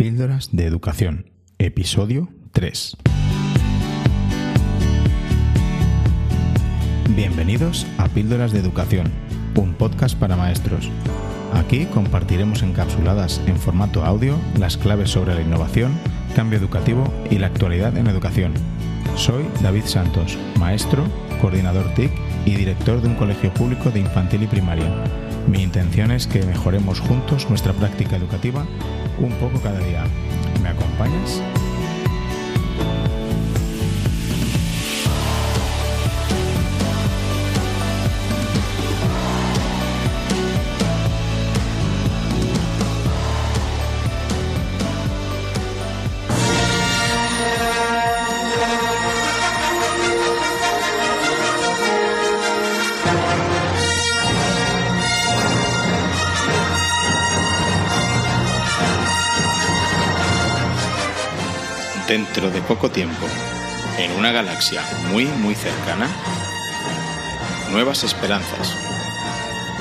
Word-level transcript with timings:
Píldoras 0.00 0.48
de 0.50 0.64
Educación, 0.64 1.26
episodio 1.58 2.30
3. 2.52 2.96
Bienvenidos 7.14 7.86
a 7.98 8.08
Píldoras 8.08 8.52
de 8.52 8.60
Educación, 8.60 9.12
un 9.56 9.74
podcast 9.74 10.18
para 10.18 10.36
maestros. 10.36 10.88
Aquí 11.52 11.84
compartiremos 11.84 12.62
encapsuladas 12.62 13.42
en 13.46 13.58
formato 13.58 14.02
audio 14.02 14.38
las 14.58 14.78
claves 14.78 15.10
sobre 15.10 15.34
la 15.34 15.42
innovación, 15.42 15.92
cambio 16.34 16.58
educativo 16.58 17.12
y 17.30 17.36
la 17.36 17.48
actualidad 17.48 17.94
en 17.98 18.06
educación. 18.06 18.54
Soy 19.16 19.44
David 19.62 19.84
Santos, 19.84 20.38
maestro, 20.58 21.04
coordinador 21.42 21.92
TIC 21.92 22.10
y 22.46 22.52
director 22.52 23.02
de 23.02 23.08
un 23.08 23.16
colegio 23.16 23.52
público 23.52 23.90
de 23.90 24.00
infantil 24.00 24.44
y 24.44 24.46
primaria. 24.46 25.04
Mi 25.46 25.62
intención 25.62 26.10
es 26.10 26.26
que 26.26 26.42
mejoremos 26.46 27.00
juntos 27.00 27.50
nuestra 27.50 27.74
práctica 27.74 28.16
educativa 28.16 28.64
un 29.24 29.32
poco 29.34 29.60
cada 29.60 29.78
día. 29.80 30.04
¿Me 30.62 30.68
acompañas? 30.70 31.42
Dentro 62.10 62.50
de 62.50 62.60
poco 62.62 62.90
tiempo, 62.90 63.24
en 63.96 64.10
una 64.18 64.32
galaxia 64.32 64.82
muy 65.12 65.26
muy 65.26 65.54
cercana, 65.54 66.08
nuevas 67.70 68.02
esperanzas. 68.02 68.76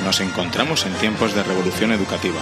Nos 0.06 0.22
encontramos 0.22 0.86
en 0.86 0.94
tiempos 0.94 1.34
de 1.34 1.42
revolución 1.42 1.92
educativa. 1.92 2.40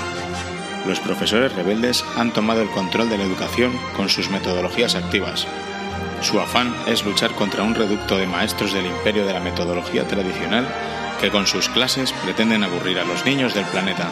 Los 0.86 1.00
profesores 1.00 1.54
rebeldes 1.54 2.04
han 2.18 2.34
tomado 2.34 2.62
el 2.62 2.70
control 2.72 3.10
de 3.10 3.18
la 3.18 3.24
educación 3.24 3.80
con 3.96 4.10
sus 4.10 4.30
metodologías 4.30 4.96
activas. 4.96 5.48
Su 6.20 6.42
afán 6.42 6.76
es 6.86 7.06
luchar 7.06 7.32
contra 7.32 7.64
un 7.64 7.74
reducto 7.74 8.18
de 8.18 8.28
maestros 8.28 8.74
del 8.74 8.88
imperio 8.88 9.26
de 9.26 9.32
la 9.32 9.40
metodología 9.40 10.06
tradicional 10.06 10.68
que 11.22 11.32
con 11.32 11.48
sus 11.48 11.70
clases 11.70 12.12
pretenden 12.12 12.66
aburrir 12.66 13.00
a 13.00 13.06
los 13.06 13.24
niños 13.24 13.54
del 13.54 13.64
planeta 13.64 14.12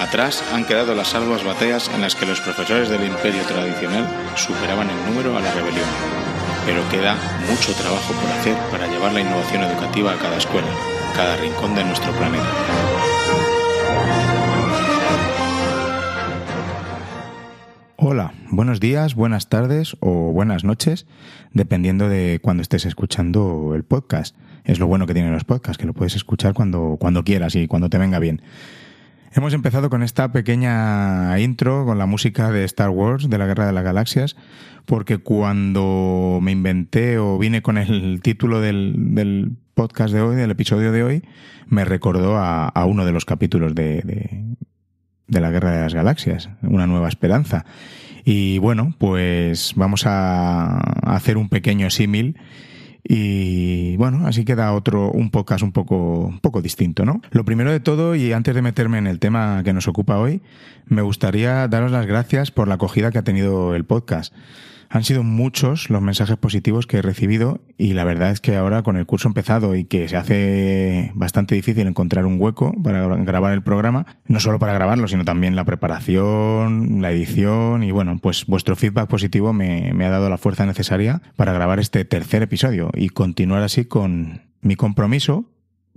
Atrás 0.00 0.42
han 0.54 0.64
quedado 0.64 0.94
las 0.94 1.08
salvas 1.08 1.44
bateas 1.44 1.90
en 1.94 2.00
las 2.00 2.14
que 2.14 2.24
los 2.24 2.40
profesores 2.40 2.88
del 2.88 3.04
imperio 3.04 3.42
tradicional 3.42 4.08
superaban 4.34 4.88
en 4.88 5.04
número 5.04 5.36
a 5.36 5.40
la 5.42 5.52
rebelión. 5.52 5.84
Pero 6.64 6.88
queda 6.88 7.16
mucho 7.46 7.74
trabajo 7.74 8.14
por 8.14 8.30
hacer 8.30 8.56
para 8.70 8.86
llevar 8.86 9.12
la 9.12 9.20
innovación 9.20 9.62
educativa 9.62 10.14
a 10.14 10.16
cada 10.16 10.38
escuela, 10.38 10.68
cada 11.14 11.36
rincón 11.36 11.74
de 11.74 11.84
nuestro 11.84 12.12
planeta. 12.12 12.48
Hola, 17.96 18.32
buenos 18.48 18.80
días, 18.80 19.14
buenas 19.14 19.50
tardes 19.50 19.98
o 20.00 20.32
buenas 20.32 20.64
noches, 20.64 21.06
dependiendo 21.52 22.08
de 22.08 22.40
cuando 22.42 22.62
estés 22.62 22.86
escuchando 22.86 23.74
el 23.74 23.84
podcast. 23.84 24.34
Es 24.64 24.78
lo 24.78 24.86
bueno 24.86 25.06
que 25.06 25.12
tienen 25.12 25.34
los 25.34 25.44
podcasts, 25.44 25.76
que 25.76 25.86
lo 25.86 25.92
puedes 25.92 26.16
escuchar 26.16 26.54
cuando, 26.54 26.96
cuando 26.98 27.22
quieras 27.22 27.54
y 27.54 27.66
cuando 27.66 27.90
te 27.90 27.98
venga 27.98 28.18
bien. 28.18 28.40
Hemos 29.32 29.54
empezado 29.54 29.90
con 29.90 30.02
esta 30.02 30.32
pequeña 30.32 31.38
intro 31.38 31.84
con 31.84 31.98
la 31.98 32.06
música 32.06 32.50
de 32.50 32.64
Star 32.64 32.90
Wars, 32.90 33.30
de 33.30 33.38
la 33.38 33.46
Guerra 33.46 33.64
de 33.64 33.72
las 33.72 33.84
Galaxias, 33.84 34.36
porque 34.86 35.18
cuando 35.18 36.40
me 36.42 36.50
inventé 36.50 37.18
o 37.18 37.38
vine 37.38 37.62
con 37.62 37.78
el 37.78 38.20
título 38.22 38.60
del, 38.60 39.52
podcast 39.74 40.12
de 40.12 40.20
hoy, 40.20 40.34
del 40.34 40.50
episodio 40.50 40.90
de 40.90 41.04
hoy, 41.04 41.22
me 41.68 41.84
recordó 41.84 42.38
a, 42.38 42.72
uno 42.86 43.04
de 43.04 43.12
los 43.12 43.24
capítulos 43.24 43.72
de, 43.76 44.56
de 45.28 45.40
la 45.40 45.50
Guerra 45.52 45.70
de 45.70 45.80
las 45.82 45.94
Galaxias, 45.94 46.50
Una 46.62 46.88
Nueva 46.88 47.08
Esperanza. 47.08 47.64
Y 48.24 48.58
bueno, 48.58 48.94
pues 48.98 49.74
vamos 49.76 50.06
a 50.06 50.78
hacer 51.04 51.36
un 51.36 51.48
pequeño 51.48 51.88
símil 51.90 52.36
y 53.02 53.96
bueno, 53.96 54.26
así 54.26 54.44
queda 54.44 54.72
otro, 54.72 55.10
un 55.10 55.30
podcast 55.30 55.62
un 55.62 55.72
poco, 55.72 56.26
un 56.26 56.40
poco 56.40 56.62
distinto, 56.62 57.04
¿no? 57.04 57.20
Lo 57.30 57.44
primero 57.44 57.72
de 57.72 57.80
todo, 57.80 58.14
y 58.14 58.32
antes 58.32 58.54
de 58.54 58.62
meterme 58.62 58.98
en 58.98 59.06
el 59.06 59.18
tema 59.18 59.62
que 59.64 59.72
nos 59.72 59.88
ocupa 59.88 60.18
hoy, 60.18 60.42
me 60.86 61.02
gustaría 61.02 61.66
daros 61.68 61.92
las 61.92 62.06
gracias 62.06 62.50
por 62.50 62.68
la 62.68 62.74
acogida 62.74 63.10
que 63.10 63.18
ha 63.18 63.24
tenido 63.24 63.74
el 63.74 63.84
podcast. 63.84 64.34
Han 64.92 65.04
sido 65.04 65.22
muchos 65.22 65.88
los 65.88 66.02
mensajes 66.02 66.36
positivos 66.36 66.88
que 66.88 66.96
he 66.96 67.02
recibido 67.02 67.60
y 67.78 67.92
la 67.92 68.02
verdad 68.02 68.32
es 68.32 68.40
que 68.40 68.56
ahora 68.56 68.82
con 68.82 68.96
el 68.96 69.06
curso 69.06 69.28
empezado 69.28 69.76
y 69.76 69.84
que 69.84 70.08
se 70.08 70.16
hace 70.16 71.12
bastante 71.14 71.54
difícil 71.54 71.86
encontrar 71.86 72.26
un 72.26 72.40
hueco 72.40 72.74
para 72.82 73.06
grabar 73.18 73.52
el 73.52 73.62
programa, 73.62 74.04
no 74.26 74.40
solo 74.40 74.58
para 74.58 74.72
grabarlo, 74.72 75.06
sino 75.06 75.24
también 75.24 75.54
la 75.54 75.64
preparación, 75.64 77.00
la 77.00 77.12
edición 77.12 77.84
y 77.84 77.92
bueno, 77.92 78.18
pues 78.20 78.46
vuestro 78.46 78.74
feedback 78.74 79.08
positivo 79.08 79.52
me, 79.52 79.92
ha 80.04 80.10
dado 80.10 80.28
la 80.28 80.38
fuerza 80.38 80.66
necesaria 80.66 81.22
para 81.36 81.52
grabar 81.52 81.78
este 81.78 82.04
tercer 82.04 82.42
episodio 82.42 82.90
y 82.92 83.10
continuar 83.10 83.62
así 83.62 83.84
con 83.84 84.42
mi 84.60 84.74
compromiso 84.74 85.44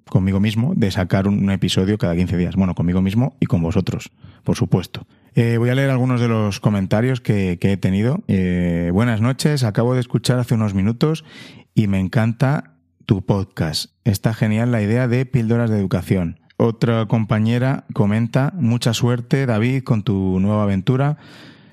conmigo 0.08 0.40
mismo 0.40 0.74
de 0.76 0.92
sacar 0.92 1.28
un 1.28 1.50
episodio 1.50 1.98
cada 1.98 2.16
15 2.16 2.38
días. 2.38 2.56
Bueno, 2.56 2.76
conmigo 2.76 3.02
mismo 3.02 3.38
y 3.40 3.48
con 3.48 3.64
vosotros, 3.64 4.12
por 4.44 4.56
supuesto. 4.56 5.08
Eh, 5.36 5.58
voy 5.58 5.70
a 5.70 5.76
leer 5.76 5.90
algunos 5.90 6.22
de 6.22 6.28
los 6.28 6.60
comentarios 6.60 7.20
que, 7.20 7.58
he 7.60 7.78
tenido. 7.78 8.22
Eh, 8.28 8.92
buenas 8.94 9.20
noches, 9.20 9.64
acabo 9.64 9.96
de 9.96 10.00
escuchar 10.00 10.40
hace 10.40 10.54
unos 10.54 10.76
minutos 10.76 11.26
y 11.74 11.88
me 11.88 12.00
encanta 12.00 12.76
tu 13.06 13.26
podcast. 13.26 13.92
Está 14.04 14.34
genial 14.34 14.72
la 14.72 14.82
idea 14.82 15.08
de 15.08 15.26
píldoras 15.26 15.72
de 15.72 15.80
educación. 15.80 16.40
Otra 16.58 17.08
compañera 17.08 17.86
comenta, 17.94 18.54
mucha 18.56 18.94
suerte 18.94 19.48
David 19.48 19.84
con 19.84 20.04
tu 20.04 20.40
nueva 20.40 20.64
aventura. 20.64 21.18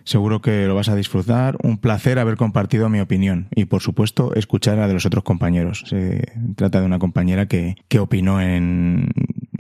Seguro 0.05 0.41
que 0.41 0.67
lo 0.67 0.75
vas 0.75 0.89
a 0.89 0.97
disfrutar. 0.97 1.59
Un 1.63 1.77
placer 1.77 2.19
haber 2.19 2.37
compartido 2.37 2.89
mi 2.89 3.01
opinión 3.01 3.49
y, 3.55 3.67
por 3.67 3.83
supuesto, 3.83 4.35
escuchar 4.35 4.79
a 4.79 4.89
de 4.89 4.95
los 4.95 5.05
otros 5.05 5.23
compañeros. 5.23 5.85
Se 5.87 6.33
trata 6.57 6.81
de 6.81 6.87
una 6.87 6.99
compañera 6.99 7.47
que, 7.47 7.77
que 7.89 7.99
opinó 7.99 8.41
en, 8.41 9.11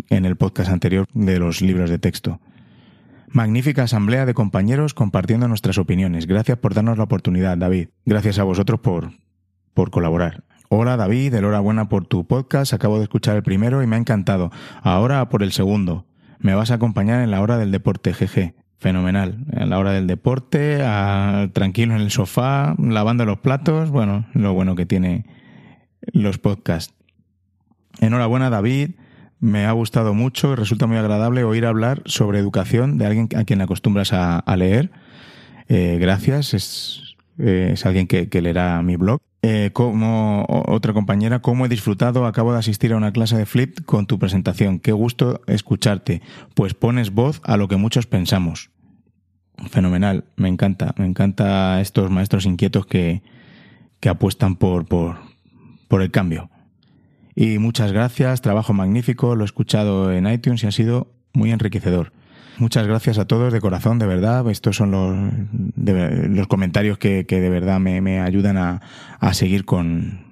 en 0.08 0.24
el 0.24 0.36
podcast 0.36 0.70
anterior 0.70 1.06
de 1.12 1.38
los 1.38 1.60
libros 1.60 1.90
de 1.90 1.98
texto. 1.98 2.40
Magnífica 3.32 3.84
asamblea 3.84 4.26
de 4.26 4.34
compañeros 4.34 4.92
compartiendo 4.92 5.46
nuestras 5.46 5.78
opiniones. 5.78 6.26
Gracias 6.26 6.58
por 6.58 6.74
darnos 6.74 6.98
la 6.98 7.04
oportunidad, 7.04 7.56
David. 7.56 7.91
Gracias 8.04 8.41
a 8.41 8.44
vosotros 8.44 8.80
por, 8.80 9.12
por 9.72 9.92
colaborar. 9.92 10.42
Hola 10.68 10.96
David, 10.96 11.34
enhorabuena 11.34 11.88
por 11.88 12.06
tu 12.06 12.26
podcast. 12.26 12.72
Acabo 12.72 12.98
de 12.98 13.04
escuchar 13.04 13.36
el 13.36 13.44
primero 13.44 13.84
y 13.84 13.86
me 13.86 13.94
ha 13.94 14.00
encantado. 14.00 14.50
Ahora 14.82 15.28
por 15.28 15.44
el 15.44 15.52
segundo. 15.52 16.06
Me 16.41 16.54
vas 16.54 16.72
a 16.72 16.74
acompañar 16.74 17.22
en 17.22 17.30
la 17.30 17.41
hora 17.41 17.56
del 17.56 17.70
deporte, 17.70 18.14
jeje. 18.14 18.54
Fenomenal. 18.78 19.44
En 19.52 19.70
la 19.70 19.78
hora 19.78 19.92
del 19.92 20.06
deporte, 20.08 20.78
tranquilo 21.52 21.94
en 21.94 22.00
el 22.00 22.10
sofá, 22.10 22.74
lavando 22.78 23.26
los 23.26 23.38
platos. 23.38 23.91
Bueno, 23.91 24.26
lo 24.32 24.54
bueno 24.54 24.74
que 24.74 24.86
tiene 24.86 25.26
los 26.12 26.38
podcasts. 26.38 26.94
Enhorabuena 28.00 28.50
David. 28.50 28.92
Me 29.40 29.64
ha 29.64 29.72
gustado 29.72 30.12
mucho 30.12 30.52
y 30.52 30.54
resulta 30.54 30.86
muy 30.86 30.98
agradable 30.98 31.44
oír 31.44 31.64
hablar 31.64 32.02
sobre 32.04 32.38
educación 32.38 32.98
de 32.98 33.06
alguien 33.06 33.28
a 33.34 33.44
quien 33.44 33.62
acostumbras 33.62 34.12
a, 34.12 34.56
leer. 34.56 34.90
Eh, 35.68 35.96
gracias, 35.98 36.52
es, 36.52 37.16
eh, 37.38 37.70
es 37.72 37.86
alguien 37.86 38.06
que, 38.06 38.28
leerá 38.42 38.82
mi 38.82 38.96
blog. 38.96 39.20
Eh, 39.42 39.70
como 39.72 40.44
otra 40.46 40.92
compañera, 40.92 41.38
cómo 41.38 41.64
he 41.64 41.70
disfrutado, 41.70 42.26
acabo 42.26 42.52
de 42.52 42.58
asistir 42.58 42.92
a 42.92 42.98
una 42.98 43.12
clase 43.12 43.38
de 43.38 43.46
Flip 43.46 43.78
con 43.86 44.06
tu 44.06 44.18
presentación. 44.18 44.78
Qué 44.78 44.92
gusto 44.92 45.40
escucharte, 45.46 46.20
pues 46.54 46.74
pones 46.74 47.10
voz 47.10 47.40
a 47.44 47.56
lo 47.56 47.66
que 47.66 47.76
muchos 47.76 48.06
pensamos. 48.06 48.70
Fenomenal, 49.70 50.24
me 50.36 50.48
encanta, 50.48 50.94
me 50.98 51.06
encanta 51.06 51.80
estos 51.80 52.10
maestros 52.10 52.44
inquietos 52.44 52.84
que, 52.84 53.22
que 54.00 54.10
apuestan 54.10 54.56
por, 54.56 54.84
por, 54.84 55.16
por 55.88 56.03
el 56.03 56.10
cambio. 56.10 56.50
Y 57.41 57.59
muchas 57.59 57.91
gracias, 57.91 58.42
trabajo 58.42 58.75
magnífico, 58.75 59.34
lo 59.34 59.45
he 59.45 59.47
escuchado 59.47 60.13
en 60.13 60.27
iTunes 60.27 60.63
y 60.63 60.66
ha 60.66 60.72
sido 60.72 61.10
muy 61.33 61.53
enriquecedor. 61.53 62.13
Muchas 62.59 62.87
gracias 62.87 63.16
a 63.16 63.25
todos 63.25 63.51
de 63.51 63.63
corazón, 63.63 63.98
de 63.98 64.04
verdad. 64.04 64.47
Estos 64.51 64.77
son 64.77 64.91
los, 64.91 65.16
los 66.28 66.47
comentarios 66.48 66.98
que, 66.98 67.25
que 67.25 67.41
de 67.41 67.48
verdad 67.48 67.81
me, 67.81 68.03
me 68.03 68.21
ayudan 68.21 68.59
a, 68.59 68.83
a 69.21 69.33
seguir 69.33 69.65
con, 69.65 70.29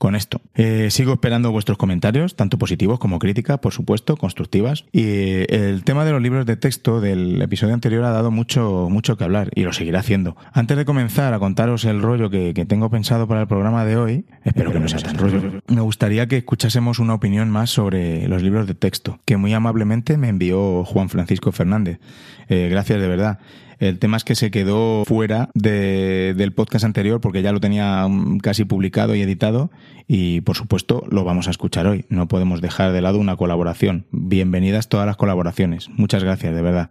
con 0.00 0.16
esto. 0.16 0.40
Eh, 0.54 0.88
sigo 0.90 1.12
esperando 1.12 1.52
vuestros 1.52 1.76
comentarios, 1.76 2.34
tanto 2.34 2.56
positivos 2.56 2.98
como 2.98 3.18
críticas, 3.18 3.58
por 3.58 3.74
supuesto, 3.74 4.16
constructivas. 4.16 4.86
Y 4.92 5.02
eh, 5.02 5.46
el 5.50 5.84
tema 5.84 6.06
de 6.06 6.12
los 6.12 6.22
libros 6.22 6.46
de 6.46 6.56
texto 6.56 7.02
del 7.02 7.42
episodio 7.42 7.74
anterior 7.74 8.04
ha 8.04 8.10
dado 8.10 8.30
mucho, 8.30 8.88
mucho 8.90 9.18
que 9.18 9.24
hablar 9.24 9.50
y 9.54 9.62
lo 9.62 9.74
seguirá 9.74 10.00
haciendo. 10.00 10.38
Antes 10.54 10.78
de 10.78 10.86
comenzar 10.86 11.34
a 11.34 11.38
contaros 11.38 11.84
el 11.84 12.00
rollo 12.00 12.30
que, 12.30 12.54
tengo 12.66 12.88
pensado 12.88 13.28
para 13.28 13.42
el 13.42 13.46
programa 13.46 13.84
de 13.84 13.98
hoy, 13.98 14.24
espero 14.42 14.72
que 14.72 14.80
no 14.80 14.88
sea 14.88 15.00
tan 15.00 15.18
rollo, 15.18 15.60
me 15.66 15.82
gustaría 15.82 16.26
que 16.26 16.38
escuchásemos 16.38 16.98
una 16.98 17.12
opinión 17.12 17.50
más 17.50 17.68
sobre 17.68 18.26
los 18.26 18.42
libros 18.42 18.66
de 18.66 18.74
texto, 18.74 19.20
que 19.26 19.36
muy 19.36 19.52
amablemente 19.52 20.16
me 20.16 20.28
envió 20.30 20.82
Juan 20.82 21.10
Francisco 21.10 21.52
Fernández. 21.52 22.00
Eh, 22.48 22.68
gracias 22.70 23.02
de 23.02 23.06
verdad. 23.06 23.38
El 23.80 23.98
tema 23.98 24.18
es 24.18 24.24
que 24.24 24.34
se 24.34 24.50
quedó 24.50 25.06
fuera 25.06 25.48
del 25.54 26.52
podcast 26.52 26.84
anterior 26.84 27.22
porque 27.22 27.40
ya 27.40 27.50
lo 27.50 27.60
tenía 27.60 28.06
mm, 28.06 28.38
casi 28.40 28.66
publicado 28.66 29.14
y 29.14 29.22
editado 29.22 29.70
y 30.06 30.42
por 30.42 30.54
supuesto 30.54 31.02
lo 31.08 31.24
vamos 31.24 31.48
a 31.48 31.50
escuchar 31.50 31.86
hoy. 31.86 32.04
No 32.10 32.28
podemos 32.28 32.60
dejar 32.60 32.92
de 32.92 33.00
lado 33.00 33.18
una 33.18 33.36
colaboración. 33.36 34.04
Bienvenidas 34.10 34.90
todas 34.90 35.06
las 35.06 35.16
colaboraciones. 35.16 35.88
Muchas 35.96 36.22
gracias, 36.22 36.54
de 36.54 36.60
verdad. 36.60 36.90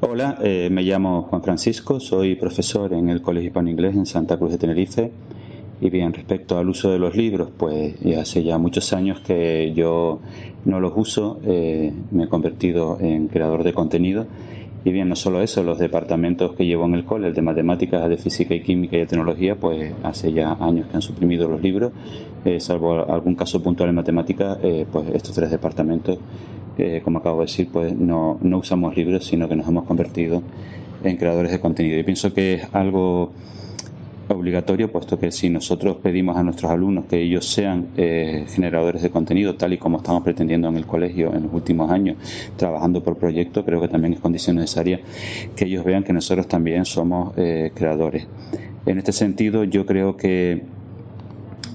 Hola, 0.00 0.38
eh, 0.42 0.70
me 0.72 0.84
llamo 0.84 1.24
Juan 1.24 1.42
Francisco, 1.42 2.00
soy 2.00 2.34
profesor 2.36 2.94
en 2.94 3.10
el 3.10 3.20
Colegio 3.20 3.48
Hispano 3.48 3.68
Inglés 3.68 3.94
en 3.94 4.06
Santa 4.06 4.38
Cruz 4.38 4.52
de 4.52 4.58
Tenerife. 4.58 5.12
Y 5.82 5.90
bien, 5.90 6.14
respecto 6.14 6.56
al 6.56 6.70
uso 6.70 6.92
de 6.92 6.98
los 6.98 7.14
libros, 7.14 7.50
pues 7.58 8.00
ya 8.00 8.22
hace 8.22 8.42
ya 8.42 8.56
muchos 8.56 8.94
años 8.94 9.20
que 9.20 9.74
yo 9.76 10.20
no 10.64 10.80
los 10.80 10.94
uso, 10.96 11.40
eh, 11.44 11.92
me 12.10 12.24
he 12.24 12.28
convertido 12.28 12.96
en 13.00 13.28
creador 13.28 13.64
de 13.64 13.74
contenido. 13.74 14.26
Y 14.84 14.92
bien, 14.92 15.08
no 15.08 15.16
solo 15.16 15.40
eso, 15.40 15.62
los 15.62 15.78
departamentos 15.78 16.52
que 16.54 16.66
llevo 16.66 16.84
en 16.84 16.94
el 16.94 17.04
cole, 17.04 17.28
el 17.28 17.34
de 17.34 17.40
matemáticas, 17.40 18.08
de 18.08 18.18
física 18.18 18.54
y 18.54 18.60
química 18.60 18.96
y 18.96 19.00
de 19.00 19.06
tecnología, 19.06 19.56
pues 19.56 19.92
hace 20.02 20.32
ya 20.32 20.52
años 20.60 20.86
que 20.88 20.96
han 20.96 21.02
suprimido 21.02 21.48
los 21.48 21.62
libros, 21.62 21.92
eh, 22.44 22.60
salvo 22.60 23.10
algún 23.10 23.34
caso 23.34 23.62
puntual 23.62 23.88
en 23.88 23.94
matemáticas, 23.94 24.58
pues 24.92 25.08
estos 25.14 25.34
tres 25.34 25.50
departamentos 25.50 26.18
como 27.04 27.18
acabo 27.18 27.40
de 27.40 27.46
decir, 27.46 27.68
pues 27.72 27.96
no, 27.96 28.38
no 28.42 28.58
usamos 28.58 28.96
libros, 28.96 29.24
sino 29.24 29.48
que 29.48 29.56
nos 29.56 29.68
hemos 29.68 29.84
convertido 29.84 30.42
en 31.04 31.16
creadores 31.16 31.52
de 31.52 31.60
contenido. 31.60 31.98
Y 31.98 32.02
pienso 32.02 32.34
que 32.34 32.54
es 32.54 32.74
algo 32.74 33.32
obligatorio, 34.28 34.90
puesto 34.90 35.18
que 35.18 35.30
si 35.30 35.50
nosotros 35.50 35.96
pedimos 36.02 36.36
a 36.36 36.42
nuestros 36.42 36.70
alumnos 36.70 37.06
que 37.06 37.20
ellos 37.20 37.46
sean 37.46 37.88
eh, 37.96 38.46
generadores 38.48 39.02
de 39.02 39.10
contenido, 39.10 39.54
tal 39.54 39.72
y 39.72 39.78
como 39.78 39.98
estamos 39.98 40.22
pretendiendo 40.22 40.68
en 40.68 40.76
el 40.76 40.86
colegio 40.86 41.34
en 41.34 41.44
los 41.44 41.52
últimos 41.52 41.90
años, 41.90 42.16
trabajando 42.56 43.02
por 43.02 43.16
proyecto, 43.16 43.64
creo 43.64 43.80
que 43.80 43.88
también 43.88 44.14
es 44.14 44.20
condición 44.20 44.56
necesaria 44.56 45.00
que 45.56 45.64
ellos 45.66 45.84
vean 45.84 46.04
que 46.04 46.12
nosotros 46.12 46.48
también 46.48 46.84
somos 46.84 47.32
eh, 47.36 47.72
creadores. 47.74 48.26
En 48.86 48.98
este 48.98 49.12
sentido, 49.12 49.64
yo 49.64 49.86
creo 49.86 50.16
que 50.16 50.62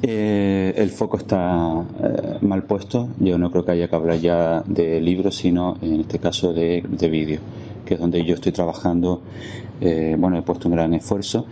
eh, 0.02 0.74
el 0.78 0.92
foco 0.92 1.18
está 1.18 1.84
eh, 2.04 2.38
mal 2.42 2.64
puesto. 2.64 3.10
Yo 3.20 3.38
no 3.38 3.52
creo 3.52 3.66
que 3.66 3.72
haya 3.72 3.88
que 3.88 3.96
hablar 3.96 4.20
ya 4.20 4.64
de 4.66 5.02
libros, 5.02 5.36
sino 5.36 5.78
en 5.82 6.02
este 6.02 6.20
caso 6.20 6.54
de, 6.54 6.84
de 6.88 7.10
vídeo, 7.10 7.40
que 7.90 7.96
es 7.96 8.00
donde 8.00 8.24
yo 8.24 8.36
estoy 8.36 8.52
trabajando 8.52 9.24
eh, 9.82 10.18
bueno, 10.20 10.38
he 10.38 10.42
puesto 10.42 10.68
un 10.68 10.76
gran 10.76 10.94
esfuerzo 10.94 11.46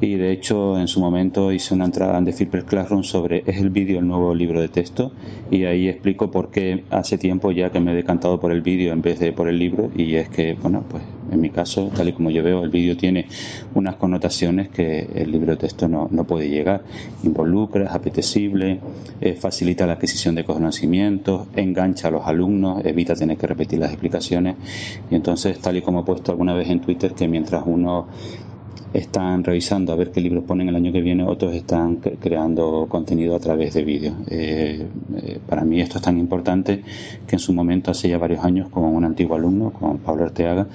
y 0.00 0.14
de 0.14 0.32
hecho 0.32 0.78
en 0.78 0.88
su 0.88 1.00
momento 1.00 1.52
hice 1.52 1.74
una 1.74 1.84
entrada 1.84 2.16
en 2.16 2.24
The 2.24 2.32
Flipper 2.32 2.64
Classroom 2.64 3.04
sobre 3.04 3.44
¿es 3.46 3.58
el 3.58 3.68
vídeo 3.68 3.98
el 3.98 4.08
nuevo 4.08 4.34
libro 4.34 4.60
de 4.60 4.68
texto? 4.68 5.12
Y 5.50 5.64
ahí 5.64 5.88
explico 5.88 6.30
por 6.30 6.50
qué 6.50 6.84
hace 6.90 7.18
tiempo 7.18 7.52
ya 7.52 7.70
que 7.70 7.80
me 7.80 7.92
he 7.92 7.94
decantado 7.94 8.40
por 8.40 8.52
el 8.52 8.62
vídeo 8.62 8.92
en 8.92 9.02
vez 9.02 9.18
de 9.20 9.32
por 9.32 9.48
el 9.48 9.58
libro 9.58 9.90
y 9.94 10.14
es 10.14 10.30
que, 10.30 10.54
bueno, 10.54 10.82
pues 10.88 11.02
en 11.30 11.40
mi 11.40 11.50
caso, 11.50 11.90
tal 11.94 12.08
y 12.08 12.12
como 12.12 12.30
yo 12.30 12.42
veo, 12.42 12.62
el 12.64 12.70
vídeo 12.70 12.96
tiene 12.96 13.26
unas 13.74 13.96
connotaciones 13.96 14.68
que 14.68 15.08
el 15.14 15.30
libro 15.30 15.52
de 15.52 15.56
texto 15.56 15.88
no, 15.88 16.08
no 16.10 16.24
puede 16.24 16.48
llegar. 16.48 16.84
Involucra, 17.22 17.84
es 17.84 17.90
apetecible, 17.90 18.80
eh, 19.20 19.34
facilita 19.34 19.86
la 19.86 19.94
adquisición 19.94 20.34
de 20.34 20.44
conocimientos, 20.44 21.48
engancha 21.56 22.08
a 22.08 22.10
los 22.10 22.26
alumnos, 22.26 22.84
evita 22.84 23.14
tener 23.14 23.36
que 23.36 23.46
repetir 23.46 23.78
las 23.78 23.90
explicaciones 23.90 24.56
y 25.10 25.14
entonces, 25.14 25.58
tal 25.60 25.76
y 25.76 25.82
como 25.84 26.00
he 26.00 26.04
puesto 26.04 26.32
alguna 26.32 26.54
vez 26.54 26.68
en 26.68 26.80
Twitter, 26.80 27.12
que 27.12 27.28
mientras 27.28 27.62
uno 27.66 28.06
están 28.92 29.42
revisando 29.42 29.92
a 29.92 29.96
ver 29.96 30.12
qué 30.12 30.20
libros 30.20 30.44
ponen 30.44 30.68
el 30.68 30.76
año 30.76 30.92
que 30.92 31.00
viene, 31.00 31.24
otros 31.24 31.52
están 31.52 31.96
creando 31.96 32.86
contenido 32.88 33.34
a 33.34 33.40
través 33.40 33.74
de 33.74 33.84
vídeos. 33.84 34.14
Eh, 34.28 34.86
eh, 35.16 35.40
para 35.48 35.64
mí 35.64 35.80
esto 35.80 35.98
es 35.98 36.04
tan 36.04 36.18
importante 36.18 36.82
que 37.26 37.36
en 37.36 37.40
su 37.40 37.52
momento, 37.52 37.90
hace 37.90 38.08
ya 38.08 38.18
varios 38.18 38.44
años, 38.44 38.68
con 38.70 38.84
un 38.84 39.04
antiguo 39.04 39.36
alumno, 39.36 39.72
con 39.72 39.98
Pablo 39.98 40.24
Arteaga, 40.24 40.68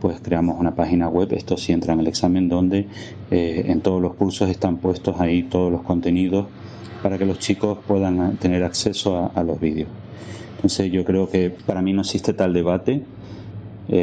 pues 0.00 0.20
creamos 0.20 0.58
una 0.58 0.74
página 0.74 1.08
web, 1.08 1.32
esto 1.32 1.56
sí 1.56 1.72
entra 1.72 1.92
en 1.92 2.00
el 2.00 2.08
examen, 2.08 2.48
donde 2.48 2.86
eh, 3.30 3.64
en 3.66 3.80
todos 3.82 4.00
los 4.00 4.14
cursos 4.14 4.50
están 4.50 4.78
puestos 4.78 5.20
ahí 5.20 5.44
todos 5.44 5.70
los 5.70 5.82
contenidos 5.82 6.46
para 7.02 7.18
que 7.18 7.26
los 7.26 7.38
chicos 7.38 7.78
puedan 7.86 8.36
tener 8.36 8.64
acceso 8.64 9.30
a, 9.34 9.42
los 9.42 9.60
vídeos. 9.60 9.88
Entonces 10.56 10.90
yo 10.90 11.04
creo 11.04 11.30
que 11.30 11.50
para 11.50 11.82
mí 11.82 11.92
no 11.92 12.02
existe 12.02 12.34
tal 12.34 12.52
debate, 12.52 13.02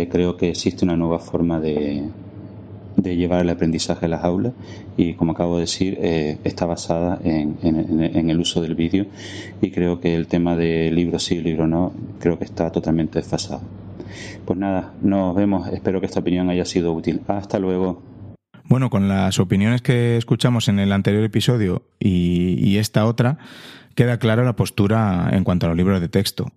creo 0.10 0.38
que 0.38 0.50
existe 0.50 0.84
una 0.84 0.98
nueva 0.98 1.20
forma 1.20 1.60
de, 1.60 2.10
de 2.98 3.16
llevar 3.16 3.42
el 3.42 3.50
aprendizaje 3.50 4.08
a 4.08 4.10
las 4.10 4.24
aulas 4.24 4.54
y 4.98 5.14
como 5.14 5.32
acabo 5.32 5.56
de 5.56 5.62
decir 5.62 5.98
eh, 6.02 6.40
está 6.44 6.66
basada 6.66 7.20
en, 7.24 8.30
el 8.30 8.40
uso 8.40 8.62
del 8.62 8.76
vídeo 8.76 9.06
y 9.62 9.72
creo 9.72 10.02
que 10.02 10.16
el 10.16 10.28
tema 10.28 10.56
de 10.56 10.92
libro 10.92 11.20
sí, 11.20 11.40
libro 11.40 11.68
no, 11.68 11.94
creo 12.20 12.38
que 12.38 12.46
está 12.46 12.72
totalmente 12.72 13.20
desfasado. 13.20 13.62
Pues 14.46 14.58
nada, 14.58 14.94
nos 15.02 15.36
vemos, 15.36 15.68
espero 15.70 16.00
que 16.00 16.08
esta 16.08 16.22
opinión 16.22 16.50
haya 16.50 16.66
sido 16.66 16.92
útil. 16.94 17.22
Hasta 17.28 17.60
luego. 17.60 18.02
Bueno, 18.64 18.90
con 18.90 19.08
las 19.08 19.40
opiniones 19.40 19.82
que 19.82 20.18
escuchamos 20.18 20.68
en 20.68 20.80
el 20.80 20.92
anterior 20.92 21.24
episodio 21.24 21.84
y, 22.00 22.56
y 22.60 22.78
esta 22.78 23.06
otra, 23.06 23.38
queda 23.96 24.18
clara 24.18 24.44
la 24.44 24.56
postura 24.56 25.30
en 25.34 25.44
cuanto 25.44 25.66
a 25.68 25.70
los 25.70 25.78
libros 25.78 26.02
de 26.02 26.10
texto. 26.10 26.52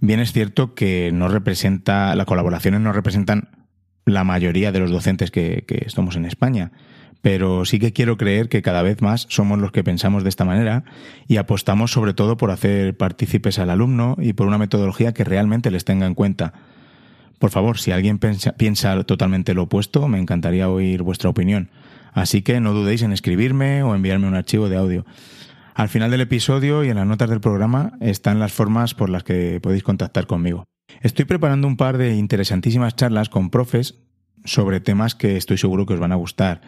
Bien 0.00 0.20
es 0.20 0.32
cierto 0.32 0.74
que 0.74 1.10
no 1.12 1.28
representa, 1.28 2.14
las 2.14 2.26
colaboraciones 2.26 2.80
no 2.80 2.92
representan 2.92 3.48
la 4.04 4.24
mayoría 4.24 4.72
de 4.72 4.80
los 4.80 4.90
docentes 4.90 5.30
que, 5.30 5.64
que 5.66 5.82
estamos 5.86 6.16
en 6.16 6.24
España. 6.24 6.72
Pero 7.22 7.64
sí 7.64 7.78
que 7.78 7.92
quiero 7.92 8.16
creer 8.16 8.48
que 8.48 8.62
cada 8.62 8.82
vez 8.82 9.02
más 9.02 9.26
somos 9.28 9.58
los 9.58 9.72
que 9.72 9.82
pensamos 9.82 10.22
de 10.22 10.28
esta 10.28 10.44
manera 10.44 10.84
y 11.26 11.38
apostamos 11.38 11.90
sobre 11.90 12.14
todo 12.14 12.36
por 12.36 12.50
hacer 12.50 12.96
partícipes 12.96 13.58
al 13.58 13.70
alumno 13.70 14.16
y 14.20 14.32
por 14.32 14.46
una 14.46 14.58
metodología 14.58 15.12
que 15.12 15.24
realmente 15.24 15.70
les 15.70 15.84
tenga 15.84 16.06
en 16.06 16.14
cuenta. 16.14 16.52
Por 17.38 17.50
favor, 17.50 17.78
si 17.78 17.90
alguien 17.90 18.18
piensa, 18.18 18.52
piensa 18.52 19.02
totalmente 19.04 19.54
lo 19.54 19.64
opuesto, 19.64 20.08
me 20.08 20.18
encantaría 20.18 20.68
oír 20.68 21.02
vuestra 21.02 21.28
opinión. 21.28 21.70
Así 22.12 22.42
que 22.42 22.60
no 22.60 22.72
dudéis 22.72 23.02
en 23.02 23.12
escribirme 23.12 23.82
o 23.82 23.94
enviarme 23.94 24.26
un 24.26 24.34
archivo 24.34 24.68
de 24.68 24.76
audio. 24.76 25.04
Al 25.76 25.90
final 25.90 26.10
del 26.10 26.22
episodio 26.22 26.84
y 26.84 26.88
en 26.88 26.96
las 26.96 27.06
notas 27.06 27.28
del 27.28 27.42
programa 27.42 27.92
están 28.00 28.38
las 28.38 28.54
formas 28.54 28.94
por 28.94 29.10
las 29.10 29.24
que 29.24 29.60
podéis 29.60 29.82
contactar 29.82 30.26
conmigo. 30.26 30.64
Estoy 31.02 31.26
preparando 31.26 31.68
un 31.68 31.76
par 31.76 31.98
de 31.98 32.14
interesantísimas 32.14 32.96
charlas 32.96 33.28
con 33.28 33.50
profes 33.50 33.96
sobre 34.46 34.80
temas 34.80 35.14
que 35.14 35.36
estoy 35.36 35.58
seguro 35.58 35.84
que 35.84 35.92
os 35.92 36.00
van 36.00 36.12
a 36.12 36.16
gustar. 36.16 36.62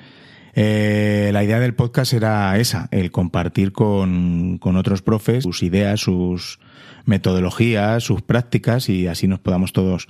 Eh, 0.52 1.31
la 1.32 1.43
idea 1.43 1.58
del 1.58 1.75
podcast 1.75 2.12
era 2.12 2.58
esa, 2.58 2.88
el 2.90 3.10
compartir 3.10 3.72
con, 3.72 4.58
con, 4.58 4.76
otros 4.76 5.00
profes 5.00 5.44
sus 5.44 5.62
ideas, 5.62 6.00
sus 6.00 6.60
metodologías, 7.06 8.05
sus 8.05 8.20
prácticas 8.20 8.90
y 8.90 9.06
así 9.06 9.26
nos 9.26 9.38
podamos 9.38 9.72
todos 9.72 10.08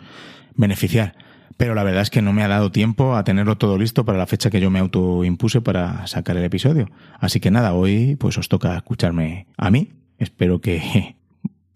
beneficiar. 0.56 1.14
Pero 1.56 1.74
la 1.74 1.82
verdad 1.82 2.02
es 2.02 2.10
que 2.10 2.22
no 2.22 2.32
me 2.32 2.42
ha 2.42 2.48
dado 2.48 2.70
tiempo 2.70 3.16
a 3.16 3.24
tenerlo 3.24 3.58
todo 3.58 3.78
listo 3.78 4.04
para 4.04 4.18
la 4.18 4.26
fecha 4.26 4.50
que 4.50 4.60
yo 4.60 4.70
me 4.70 4.78
autoimpuse 4.78 5.60
para 5.60 6.06
sacar 6.06 6.36
el 6.36 6.44
episodio. 6.44 6.88
Así 7.18 7.40
que 7.40 7.50
nada, 7.50 7.72
hoy 7.72 8.16
pues 8.16 8.38
os 8.38 8.48
toca 8.48 8.76
escucharme 8.76 9.46
a 9.56 9.70
mí. 9.70 9.92
Espero 10.18 10.60
que 10.60 11.16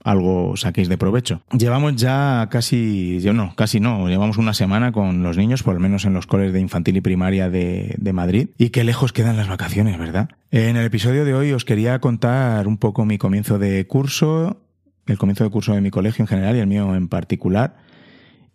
algo 0.05 0.57
saquéis 0.57 0.88
de 0.88 0.99
provecho. 0.99 1.43
Llevamos 1.57 1.97
ya 1.97 2.49
casi, 2.50 3.21
yo 3.21 3.33
no, 3.33 3.55
casi 3.55 3.81
no, 3.81 4.09
llevamos 4.09 4.37
una 4.37 4.55
semana 4.55 4.93
con 4.93 5.23
los 5.23 5.37
niños, 5.37 5.62
por 5.62 5.75
lo 5.75 5.81
menos 5.81 6.05
en 6.05 6.14
los 6.14 6.26
coles 6.26 6.52
de 6.52 6.61
infantil 6.61 6.97
y 6.97 7.00
primaria 7.00 7.50
de, 7.50 7.95
de 7.99 8.12
Madrid, 8.12 8.49
y 8.59 8.71
qué 8.71 8.85
lejos 8.85 9.12
quedan 9.12 9.37
las 9.37 9.49
vacaciones, 9.49 9.99
¿verdad? 9.99 10.29
En 10.50 10.76
el 10.76 10.85
episodio 10.85 11.25
de 11.25 11.35
hoy 11.35 11.52
os 11.52 11.64
quería 11.64 11.99
contar 12.00 12.67
un 12.67 12.79
poco 12.79 13.05
mi 13.05 13.19
comienzo 13.19 13.59
de 13.59 13.87
curso, 13.87 14.61
el 15.07 15.19
comienzo 15.19 15.45
de 15.45 15.50
curso 15.50 15.75
de 15.75 15.81
mi 15.81 15.91
colegio 15.91 16.23
en 16.23 16.29
general 16.29 16.57
y 16.57 16.61
el 16.61 16.67
mío 16.67 16.95
en 16.95 17.09
particular, 17.09 17.76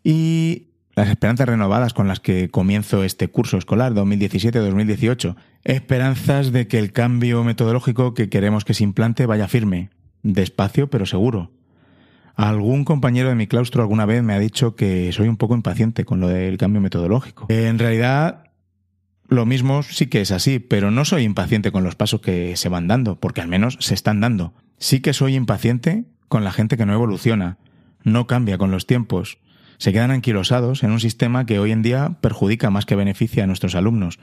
y 0.04 0.67
las 0.98 1.10
esperanzas 1.10 1.48
renovadas 1.48 1.94
con 1.94 2.08
las 2.08 2.20
que 2.20 2.50
comienzo 2.50 3.04
este 3.04 3.28
curso 3.28 3.60
escolar 3.60 3.94
2017-2018. 3.94 5.36
Esperanzas 5.64 6.52
de 6.52 6.68
que 6.68 6.80
el 6.80 6.92
cambio 6.92 7.44
metodológico 7.44 8.16
que 8.16 8.30
queremos 8.30 8.66
que 8.66 8.74
se 8.74 8.84
implante 8.84 9.28
vaya 9.28 9.48
firme, 9.48 9.92
despacio 10.24 10.90
pero 10.90 11.06
seguro. 11.06 11.52
Algún 12.34 12.84
compañero 12.84 13.30
de 13.30 13.36
mi 13.36 13.46
claustro 13.46 13.84
alguna 13.84 14.08
vez 14.08 14.24
me 14.24 14.34
ha 14.34 14.40
dicho 14.40 14.76
que 14.76 15.12
soy 15.12 15.28
un 15.28 15.38
poco 15.38 15.54
impaciente 15.54 16.04
con 16.04 16.20
lo 16.20 16.30
del 16.30 16.58
cambio 16.58 16.82
metodológico. 16.82 17.46
En 17.50 17.78
realidad, 17.78 18.46
lo 19.28 19.46
mismo 19.46 19.84
sí 19.84 20.08
que 20.08 20.22
es 20.22 20.32
así, 20.32 20.58
pero 20.58 20.90
no 20.90 21.06
soy 21.06 21.22
impaciente 21.22 21.72
con 21.72 21.84
los 21.84 21.96
pasos 21.96 22.22
que 22.22 22.58
se 22.58 22.70
van 22.70 22.88
dando, 22.88 23.20
porque 23.20 23.42
al 23.42 23.48
menos 23.48 23.78
se 23.82 23.94
están 23.94 24.20
dando. 24.20 24.56
Sí 24.80 25.00
que 25.02 25.14
soy 25.14 25.36
impaciente 25.36 26.06
con 26.28 26.44
la 26.44 26.52
gente 26.52 26.76
que 26.76 26.88
no 26.88 26.94
evoluciona, 26.94 27.60
no 28.04 28.26
cambia 28.26 28.58
con 28.58 28.72
los 28.72 28.88
tiempos, 28.88 29.38
se 29.78 29.94
quedan 29.94 30.12
anquilosados 30.12 30.84
en 30.84 30.92
un 30.92 31.00
sistema 31.00 31.46
que 31.46 31.60
hoy 31.60 31.72
en 31.72 31.82
día 31.82 32.18
perjudica 32.22 32.70
más 32.70 32.86
que 32.86 32.96
beneficia 32.96 33.44
a 33.44 33.48
nuestros 33.48 33.76
alumnos. 33.76 34.20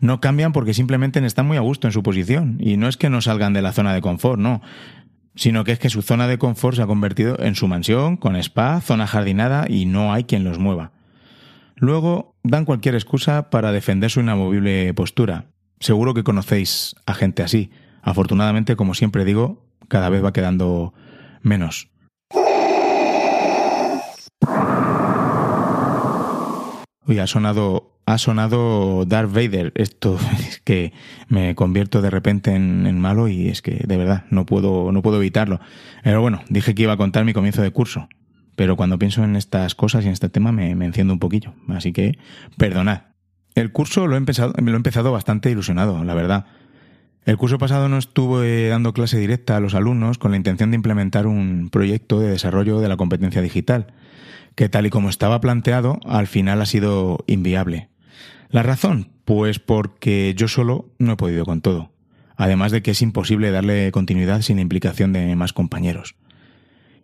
No 0.00 0.20
cambian 0.20 0.52
porque 0.52 0.74
simplemente 0.74 1.24
están 1.24 1.46
muy 1.46 1.56
a 1.56 1.60
gusto 1.60 1.88
en 1.88 1.92
su 1.92 2.02
posición, 2.02 2.58
y 2.60 2.76
no 2.76 2.88
es 2.88 2.96
que 2.96 3.10
no 3.10 3.20
salgan 3.20 3.52
de 3.52 3.62
la 3.62 3.72
zona 3.72 3.94
de 3.94 4.02
confort, 4.02 4.38
no, 4.38 4.60
sino 5.34 5.64
que 5.64 5.72
es 5.72 5.78
que 5.78 5.90
su 5.90 6.02
zona 6.02 6.26
de 6.26 6.38
confort 6.38 6.76
se 6.76 6.82
ha 6.82 6.86
convertido 6.86 7.38
en 7.40 7.54
su 7.54 7.68
mansión, 7.68 8.16
con 8.16 8.36
spa, 8.36 8.80
zona 8.80 9.06
jardinada 9.06 9.66
y 9.68 9.86
no 9.86 10.12
hay 10.12 10.24
quien 10.24 10.44
los 10.44 10.58
mueva. 10.58 10.92
Luego 11.76 12.34
dan 12.42 12.64
cualquier 12.64 12.94
excusa 12.94 13.50
para 13.50 13.70
defender 13.70 14.10
su 14.10 14.20
inamovible 14.20 14.92
postura. 14.94 15.46
Seguro 15.78 16.14
que 16.14 16.24
conocéis 16.24 16.96
a 17.04 17.12
gente 17.12 17.42
así. 17.42 17.70
Afortunadamente, 18.00 18.76
como 18.76 18.94
siempre 18.94 19.26
digo, 19.26 19.66
cada 19.88 20.08
vez 20.08 20.24
va 20.24 20.32
quedando 20.32 20.94
menos. 21.42 21.90
Uy, 27.06 27.20
ha 27.20 27.26
sonado, 27.26 28.00
ha 28.04 28.18
sonado 28.18 29.04
Darth 29.04 29.32
Vader. 29.32 29.72
Esto 29.76 30.18
es 30.38 30.60
que 30.60 30.92
me 31.28 31.54
convierto 31.54 32.02
de 32.02 32.10
repente 32.10 32.54
en, 32.54 33.00
malo 33.00 33.28
y 33.28 33.48
es 33.48 33.62
que 33.62 33.84
de 33.86 33.96
verdad 33.96 34.24
no 34.30 34.46
puedo, 34.46 34.90
no 34.92 35.02
puedo 35.02 35.18
evitarlo. 35.18 35.60
Pero 36.02 36.20
bueno, 36.20 36.42
dije 36.48 36.74
que 36.74 36.82
iba 36.82 36.94
a 36.94 36.96
contar 36.96 37.24
mi 37.24 37.32
comienzo 37.32 37.62
de 37.62 37.70
curso. 37.70 38.08
Pero 38.56 38.76
cuando 38.76 38.98
pienso 38.98 39.22
en 39.22 39.36
estas 39.36 39.74
cosas 39.74 40.04
y 40.04 40.06
en 40.08 40.14
este 40.14 40.30
tema 40.30 40.50
me, 40.50 40.74
me 40.74 40.86
enciendo 40.86 41.12
un 41.12 41.18
poquillo. 41.18 41.54
Así 41.68 41.92
que 41.92 42.18
perdonad. 42.56 43.02
El 43.54 43.72
curso 43.72 44.06
lo 44.06 44.14
he 44.14 44.18
empezado, 44.18 44.52
lo 44.56 44.72
he 44.72 44.76
empezado 44.76 45.12
bastante 45.12 45.50
ilusionado, 45.50 46.02
la 46.04 46.14
verdad. 46.14 46.46
El 47.26 47.38
curso 47.38 47.58
pasado 47.58 47.88
no 47.88 47.98
estuve 47.98 48.68
dando 48.68 48.92
clase 48.92 49.18
directa 49.18 49.56
a 49.56 49.60
los 49.60 49.74
alumnos 49.74 50.16
con 50.16 50.30
la 50.30 50.36
intención 50.36 50.70
de 50.70 50.76
implementar 50.76 51.26
un 51.26 51.70
proyecto 51.72 52.20
de 52.20 52.30
desarrollo 52.30 52.78
de 52.78 52.88
la 52.88 52.96
competencia 52.96 53.42
digital, 53.42 53.88
que 54.54 54.68
tal 54.68 54.86
y 54.86 54.90
como 54.90 55.08
estaba 55.08 55.40
planteado, 55.40 55.98
al 56.06 56.28
final 56.28 56.62
ha 56.62 56.66
sido 56.66 57.18
inviable. 57.26 57.88
¿La 58.48 58.62
razón? 58.62 59.10
Pues 59.24 59.58
porque 59.58 60.34
yo 60.36 60.46
solo 60.46 60.94
no 61.00 61.14
he 61.14 61.16
podido 61.16 61.44
con 61.44 61.62
todo. 61.62 61.90
Además 62.36 62.70
de 62.70 62.82
que 62.82 62.92
es 62.92 63.02
imposible 63.02 63.50
darle 63.50 63.90
continuidad 63.90 64.42
sin 64.42 64.58
la 64.58 64.62
implicación 64.62 65.12
de 65.12 65.34
más 65.34 65.52
compañeros. 65.52 66.14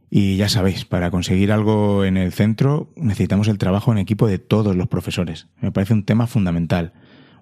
Y 0.09 0.37
ya 0.37 0.49
sabéis, 0.49 0.85
para 0.85 1.11
conseguir 1.11 1.51
algo 1.51 2.05
en 2.05 2.17
el 2.17 2.31
centro 2.31 2.93
necesitamos 2.95 3.49
el 3.49 3.59
trabajo 3.59 3.91
en 3.91 3.99
equipo 3.99 4.29
de 4.29 4.39
todos 4.39 4.77
los 4.77 4.87
profesores. 4.87 5.49
Me 5.61 5.73
parece 5.73 5.95
un 5.95 6.05
tema 6.05 6.29
fundamental, 6.29 6.93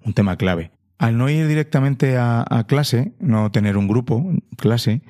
un 0.02 0.14
tema 0.14 0.36
clave. 0.36 0.70
Al 1.00 1.16
no 1.16 1.30
ir 1.30 1.48
directamente 1.48 2.18
a, 2.18 2.44
clase, 2.68 3.14
no 3.20 3.50
tener 3.50 3.78
un 3.78 3.88
grupo, 3.88 4.34
clase, 4.58 5.00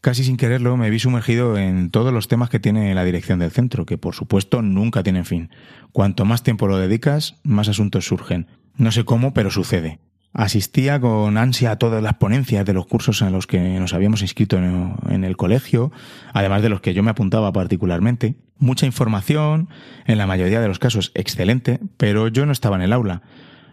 casi 0.00 0.22
sin 0.22 0.36
quererlo 0.36 0.76
me 0.76 0.90
vi 0.90 1.00
sumergido 1.00 1.58
en 1.58 1.90
todos 1.90 2.12
los 2.12 2.28
temas 2.28 2.50
que 2.50 2.60
tiene 2.60 2.94
la 2.94 3.02
dirección 3.02 3.40
del 3.40 3.50
centro, 3.50 3.84
que 3.84 3.98
por 3.98 4.14
supuesto 4.14 4.62
nunca 4.62 5.02
tienen 5.02 5.24
fin. 5.24 5.50
Cuanto 5.90 6.24
más 6.24 6.44
tiempo 6.44 6.68
lo 6.68 6.78
dedicas, 6.78 7.40
más 7.42 7.68
asuntos 7.68 8.06
surgen. 8.06 8.46
No 8.76 8.92
sé 8.92 9.04
cómo, 9.04 9.34
pero 9.34 9.50
sucede. 9.50 9.98
Asistía 10.32 11.00
con 11.00 11.36
ansia 11.36 11.72
a 11.72 11.78
todas 11.78 12.00
las 12.00 12.14
ponencias 12.14 12.64
de 12.64 12.72
los 12.72 12.86
cursos 12.86 13.20
en 13.20 13.32
los 13.32 13.48
que 13.48 13.58
nos 13.80 13.92
habíamos 13.92 14.22
inscrito 14.22 14.56
en 14.56 15.24
el 15.24 15.36
colegio, 15.36 15.90
además 16.32 16.62
de 16.62 16.68
los 16.68 16.80
que 16.80 16.94
yo 16.94 17.02
me 17.02 17.10
apuntaba 17.10 17.52
particularmente. 17.52 18.36
Mucha 18.58 18.86
información, 18.86 19.68
en 20.06 20.16
la 20.16 20.28
mayoría 20.28 20.60
de 20.60 20.68
los 20.68 20.78
casos 20.78 21.10
excelente, 21.16 21.80
pero 21.96 22.28
yo 22.28 22.46
no 22.46 22.52
estaba 22.52 22.76
en 22.76 22.82
el 22.82 22.92
aula 22.92 23.22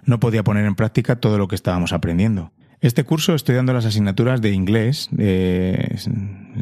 no 0.06 0.20
podía 0.20 0.44
poner 0.44 0.66
en 0.66 0.76
práctica 0.76 1.18
todo 1.18 1.38
lo 1.38 1.48
que 1.48 1.56
estábamos 1.56 1.94
aprendiendo. 1.94 2.52
Este 2.82 3.04
curso 3.04 3.36
estoy 3.36 3.54
dando 3.54 3.74
las 3.74 3.86
asignaturas 3.86 4.42
de 4.42 4.54
inglés. 4.54 5.10
Eh, 5.20 5.98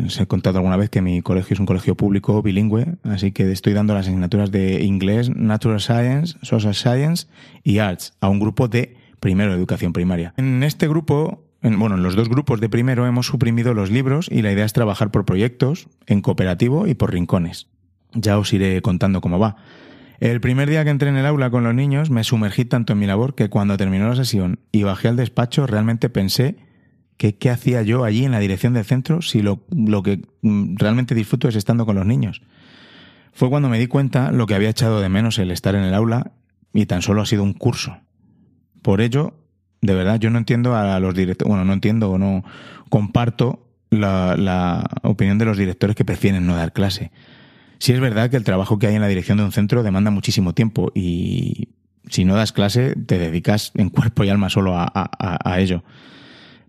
os 0.06 0.20
he 0.20 0.28
contado 0.28 0.58
alguna 0.58 0.76
vez 0.76 0.90
que 0.90 1.02
mi 1.02 1.22
colegio 1.22 1.54
es 1.54 1.62
un 1.62 1.66
colegio 1.66 1.96
público 1.96 2.42
bilingüe, 2.42 2.98
así 3.04 3.32
que 3.32 3.50
estoy 3.50 3.72
dando 3.72 3.94
las 3.94 4.06
asignaturas 4.06 4.52
de 4.52 4.84
inglés, 4.84 5.30
natural 5.34 5.80
science, 5.80 6.38
social 6.42 6.76
science 6.76 7.28
y 7.64 7.78
arts 7.78 8.14
a 8.20 8.28
un 8.28 8.42
grupo 8.42 8.68
de 8.68 8.98
primero 9.22 9.54
educación 9.54 9.94
primaria. 9.94 10.34
En 10.36 10.62
este 10.64 10.90
grupo, 10.90 11.46
bueno, 11.62 11.96
en 11.96 12.04
los 12.04 12.18
dos 12.18 12.28
grupos 12.28 12.60
de 12.60 12.68
primero 12.68 13.08
hemos 13.08 13.28
suprimido 13.28 13.74
los 13.74 13.90
libros 13.90 14.28
y 14.30 14.42
la 14.42 14.52
idea 14.52 14.66
es 14.66 14.74
trabajar 14.74 15.12
por 15.12 15.24
proyectos, 15.24 15.88
en 16.06 16.22
cooperativo 16.22 16.86
y 16.86 16.96
por 16.96 17.14
rincones. 17.14 17.68
Ya 18.12 18.38
os 18.38 18.52
iré 18.52 18.82
contando 18.82 19.22
cómo 19.22 19.40
va. 19.40 19.56
El 20.20 20.42
primer 20.42 20.70
día 20.70 20.84
que 20.84 20.90
entré 20.90 21.10
en 21.10 21.16
el 21.16 21.26
aula 21.26 21.50
con 21.50 21.64
los 21.64 21.74
niños 21.74 22.10
me 22.10 22.26
sumergí 22.26 22.66
tanto 22.66 22.94
en 22.94 23.00
mi 23.00 23.08
labor 23.08 23.36
que 23.36 23.50
cuando 23.50 23.78
terminó 23.78 24.10
la 24.10 24.16
sesión 24.16 24.60
y 24.72 24.84
bajé 24.84 25.08
al 25.08 25.16
despacho 25.16 25.66
realmente 25.66 26.10
pensé 26.10 26.58
que 27.16 27.36
qué 27.38 27.50
hacía 27.50 27.84
yo 27.84 28.04
allí 28.04 28.26
en 28.26 28.32
la 28.32 28.40
dirección 28.40 28.74
del 28.74 28.84
centro 28.84 29.22
si 29.22 29.42
lo, 29.42 29.66
lo 29.70 30.04
que 30.04 30.22
mm, 30.42 30.76
realmente 30.76 31.16
disfruto 31.16 31.48
es 31.48 31.56
estando 31.56 31.86
con 31.86 31.96
los 31.96 32.06
niños. 32.06 32.42
Fue 33.32 33.50
cuando 33.50 33.70
me 33.70 33.80
di 33.80 33.88
cuenta 33.88 34.32
lo 34.34 34.46
que 34.46 34.56
había 34.56 34.70
echado 34.70 35.00
de 35.00 35.08
menos 35.08 35.40
el 35.40 35.52
estar 35.52 35.76
en 35.76 35.84
el 35.84 35.94
aula 35.94 36.34
y 36.74 36.86
tan 36.86 37.02
solo 37.02 37.22
ha 37.22 37.26
sido 37.26 37.44
un 37.44 37.54
curso. 37.54 37.98
Por 38.82 39.00
ello, 39.00 39.36
de 39.82 39.94
verdad, 39.94 40.20
yo 40.20 40.30
no 40.30 40.38
entiendo 40.38 40.76
a 40.76 41.00
los 41.00 41.16
directores, 41.16 41.50
bueno, 41.50 41.64
no 41.64 41.72
entiendo 41.72 42.12
o 42.12 42.18
no 42.18 42.44
comparto 42.90 43.68
la, 43.90 44.36
la 44.38 44.90
opinión 45.04 45.38
de 45.38 45.46
los 45.46 45.58
directores 45.58 45.96
que 45.96 46.04
prefieren 46.04 46.46
no 46.46 46.56
dar 46.56 46.74
clase. 46.74 47.12
Sí 47.80 47.94
es 47.94 48.00
verdad 48.00 48.30
que 48.30 48.38
el 48.38 48.44
trabajo 48.44 48.78
que 48.78 48.88
hay 48.88 48.96
en 48.96 49.02
la 49.02 49.08
dirección 49.08 49.38
de 49.38 49.46
un 49.46 49.52
centro 49.52 49.84
demanda 49.84 50.12
muchísimo 50.12 50.54
tiempo 50.54 50.92
y 50.94 51.70
si 52.10 52.26
no 52.26 52.36
das 52.36 52.52
clase 52.52 52.96
te 52.96 53.18
dedicas 53.18 53.72
en 53.76 53.90
cuerpo 53.90 54.24
y 54.24 54.30
alma 54.30 54.50
solo 54.50 54.76
a, 54.78 55.56
ello. 55.60 55.84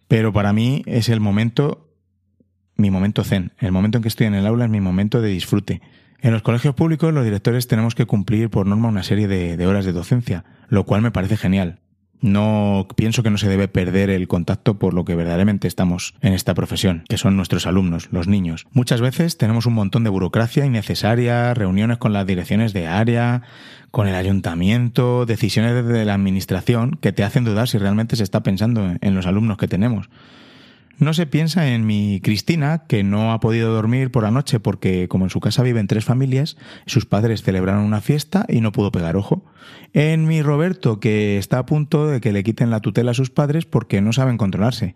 Pero 0.07 0.33
para 0.33 0.53
mí 0.53 0.83
es 0.87 1.09
el 1.09 1.21
momento, 1.21 1.93
mi 2.77 2.91
momento 2.91 3.25
zen. 3.25 3.53
El 3.59 3.73
momento 3.73 3.99
en 3.99 4.03
que 4.03 4.09
estoy 4.09 4.27
en 4.27 4.35
el 4.35 4.47
aula 4.47 4.65
es 4.65 4.71
mi 4.71 4.81
momento 4.81 5.21
de 5.21 5.29
disfrute. 5.31 5.83
En 6.21 6.33
los 6.33 6.43
colegios 6.43 6.75
públicos 6.75 7.13
los 7.13 7.25
directores 7.25 7.67
tenemos 7.67 7.95
que 7.95 8.07
cumplir 8.07 8.49
por 8.49 8.67
norma 8.67 8.89
una 8.89 9.03
serie 9.03 9.27
de 9.27 9.67
horas 9.67 9.85
de 9.85 9.93
docencia, 9.93 10.45
lo 10.69 10.85
cual 10.85 11.03
me 11.03 11.11
parece 11.11 11.37
genial. 11.37 11.81
No 12.21 12.87
pienso 12.97 13.23
que 13.23 13.31
no 13.31 13.39
se 13.39 13.49
debe 13.49 13.69
perder 13.69 14.11
el 14.11 14.29
contacto 14.29 14.79
por 14.79 14.95
lo 14.95 15.05
que 15.05 15.15
verdaderamente 15.15 15.69
estamos 15.69 16.15
en 16.21 16.35
esta 16.35 16.55
profesión, 16.55 17.05
que 17.09 17.19
son 17.19 17.37
nuestros 17.37 17.67
alumnos, 17.67 18.09
los 18.13 18.29
niños. 18.29 18.67
Muchas 18.73 19.01
veces 19.01 19.39
tenemos 19.39 19.67
un 19.67 19.75
montón 19.75 20.05
de 20.05 20.11
burocracia 20.11 20.67
innecesaria, 20.67 21.55
reuniones 21.55 21.99
con 21.99 22.13
las 22.13 22.27
direcciones 22.27 22.73
de 22.73 22.87
área, 22.87 23.43
con 23.91 24.07
el 24.07 24.15
ayuntamiento, 24.15 25.27
decisiones 25.27 25.87
de 25.87 26.05
la 26.05 26.15
administración 26.15 26.99
que 27.01 27.13
te 27.13 27.25
hacen 27.25 27.45
dudar 27.45 27.69
si 27.69 27.79
realmente 27.79 28.17
se 28.17 28.23
está 28.23 28.43
pensando 28.43 28.95
en 29.01 29.15
los 29.15 29.27
alumnos 29.27 29.57
que 29.57 29.69
tenemos. 29.69 30.11
No 31.01 31.15
se 31.15 31.25
piensa 31.27 31.69
en 31.69 31.87
mi 31.87 32.21
Cristina, 32.23 32.85
que 32.87 33.03
no 33.03 33.33
ha 33.33 33.41
podido 33.41 33.73
dormir 33.73 34.11
por 34.11 34.23
la 34.23 34.31
noche 34.31 34.61
porque, 34.61 35.09
como 35.09 35.25
en 35.25 35.31
su 35.31 35.41
casa 35.41 35.63
viven 35.63 35.87
tres 35.87 36.05
familias, 36.05 36.59
sus 36.85 37.07
padres 37.07 37.43
celebraron 37.43 37.85
una 37.85 38.03
fiesta 38.03 38.45
y 38.51 38.61
no 38.61 38.71
pudo 38.71 38.93
pegar 38.93 39.17
ojo. 39.17 39.43
En 39.95 40.27
mi 40.27 40.43
Roberto, 40.43 41.01
que 41.01 41.39
está 41.39 41.59
a 41.59 41.65
punto 41.65 42.07
de 42.07 42.21
que 42.21 42.33
le 42.33 42.45
quiten 42.45 42.69
la 42.69 42.81
tutela 42.81 43.13
a 43.13 43.15
sus 43.15 43.31
padres 43.31 43.65
porque 43.65 44.03
no 44.03 44.13
saben 44.13 44.37
controlarse 44.37 44.95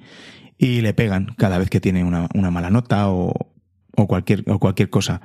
y 0.58 0.82
le 0.82 0.92
pegan 0.92 1.34
cada 1.38 1.56
vez 1.56 1.70
que 1.70 1.80
tiene 1.80 2.04
una, 2.04 2.28
mala 2.50 2.68
nota 2.68 3.08
o, 3.08 3.32
o, 3.96 4.06
cualquier, 4.06 4.44
o 4.46 4.58
cualquier 4.58 4.90
cosa 4.90 5.22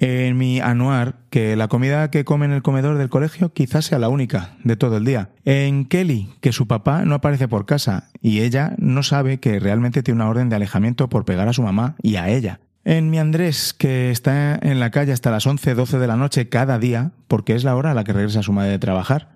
en 0.00 0.38
mi 0.38 0.60
anuar 0.60 1.16
que 1.28 1.54
la 1.56 1.68
comida 1.68 2.10
que 2.10 2.24
come 2.24 2.46
en 2.46 2.52
el 2.52 2.62
comedor 2.62 2.96
del 2.96 3.10
colegio 3.10 3.52
quizás 3.52 3.84
sea 3.84 3.98
la 3.98 4.08
única 4.08 4.56
de 4.64 4.76
todo 4.76 4.96
el 4.96 5.04
día. 5.04 5.28
En 5.44 5.84
Kelly, 5.84 6.30
que 6.40 6.52
su 6.52 6.66
papá 6.66 7.04
no 7.04 7.14
aparece 7.14 7.48
por 7.48 7.66
casa 7.66 8.08
y 8.22 8.40
ella 8.40 8.74
no 8.78 9.02
sabe 9.02 9.40
que 9.40 9.60
realmente 9.60 10.02
tiene 10.02 10.22
una 10.22 10.30
orden 10.30 10.48
de 10.48 10.56
alejamiento 10.56 11.10
por 11.10 11.26
pegar 11.26 11.48
a 11.48 11.52
su 11.52 11.62
mamá 11.62 11.96
y 12.02 12.16
a 12.16 12.30
ella. 12.30 12.60
En 12.82 13.10
mi 13.10 13.18
Andrés, 13.18 13.74
que 13.74 14.10
está 14.10 14.58
en 14.62 14.80
la 14.80 14.90
calle 14.90 15.12
hasta 15.12 15.30
las 15.30 15.46
11, 15.46 15.74
12 15.74 15.98
de 15.98 16.06
la 16.06 16.16
noche 16.16 16.48
cada 16.48 16.78
día, 16.78 17.12
porque 17.28 17.54
es 17.54 17.62
la 17.62 17.76
hora 17.76 17.90
a 17.90 17.94
la 17.94 18.04
que 18.04 18.14
regresa 18.14 18.42
su 18.42 18.54
madre 18.54 18.70
de 18.70 18.78
trabajar. 18.78 19.32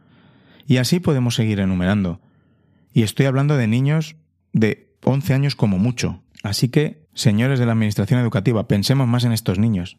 Y 0.66 0.78
así 0.78 0.98
podemos 0.98 1.34
seguir 1.34 1.60
enumerando. 1.60 2.22
Y 2.94 3.02
estoy 3.02 3.26
hablando 3.26 3.58
de 3.58 3.66
niños 3.66 4.16
de 4.54 4.94
11 5.02 5.34
años 5.34 5.56
como 5.56 5.76
mucho. 5.76 6.22
Así 6.42 6.70
que, 6.70 7.06
señores 7.12 7.58
de 7.58 7.66
la 7.66 7.72
Administración 7.72 8.18
Educativa, 8.18 8.66
pensemos 8.66 9.06
más 9.06 9.24
en 9.24 9.32
estos 9.32 9.58
niños. 9.58 9.98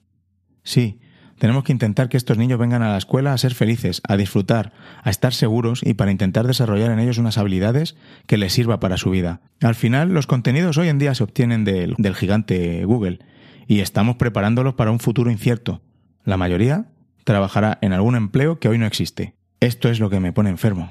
Sí, 0.65 0.99
tenemos 1.37 1.63
que 1.63 1.71
intentar 1.71 2.09
que 2.09 2.17
estos 2.17 2.37
niños 2.37 2.59
vengan 2.59 2.81
a 2.81 2.91
la 2.91 2.97
escuela 2.97 3.31
a 3.31 3.37
ser 3.37 3.53
felices, 3.53 4.01
a 4.07 4.17
disfrutar, 4.17 4.73
a 5.03 5.09
estar 5.09 5.33
seguros 5.33 5.81
y 5.83 5.93
para 5.93 6.11
intentar 6.11 6.47
desarrollar 6.47 6.91
en 6.91 6.99
ellos 6.99 7.17
unas 7.17 7.37
habilidades 7.37 7.95
que 8.25 8.37
les 8.37 8.51
sirva 8.53 8.79
para 8.79 8.97
su 8.97 9.11
vida. 9.11 9.41
Al 9.61 9.75
final, 9.75 10.13
los 10.13 10.27
contenidos 10.27 10.77
hoy 10.77 10.87
en 10.87 10.97
día 10.97 11.13
se 11.13 11.23
obtienen 11.23 11.63
del, 11.63 11.95
gigante 12.15 12.83
Google 12.85 13.19
y 13.67 13.81
estamos 13.81 14.15
preparándolos 14.15 14.73
para 14.73 14.91
un 14.91 14.99
futuro 14.99 15.29
incierto. 15.29 15.81
La 16.23 16.37
mayoría 16.37 16.87
trabajará 17.25 17.77
en 17.81 17.93
algún 17.93 18.15
empleo 18.15 18.59
que 18.59 18.69
hoy 18.69 18.77
no 18.77 18.85
existe. 18.85 19.35
Esto 19.59 19.89
es 19.89 19.99
lo 19.99 20.09
que 20.09 20.19
me 20.19 20.33
pone 20.33 20.49
enfermo. 20.49 20.89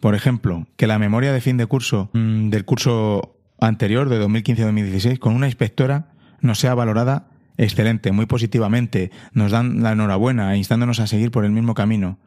Por 0.00 0.14
ejemplo, 0.14 0.66
que 0.76 0.86
la 0.86 0.98
memoria 0.98 1.32
de 1.32 1.40
fin 1.40 1.56
de 1.56 1.66
curso 1.66 2.10
mm, 2.12 2.50
del 2.50 2.64
curso 2.64 3.36
anterior 3.58 4.08
de 4.10 4.22
2015-2016 4.22 5.18
con 5.18 5.34
una 5.34 5.46
inspectora 5.46 6.12
no 6.40 6.54
sea 6.54 6.74
valorada 6.74 7.30
excelente, 7.58 8.12
muy 8.12 8.26
positivamente, 8.26 9.10
nos 9.32 9.52
dan 9.52 9.82
la 9.82 9.92
enhorabuena 9.92 10.56
instándonos 10.56 11.00
a 11.00 11.06
seguir 11.06 11.30
por 11.30 11.44
el 11.44 11.52
mismo 11.52 11.74
camino. 11.74 12.18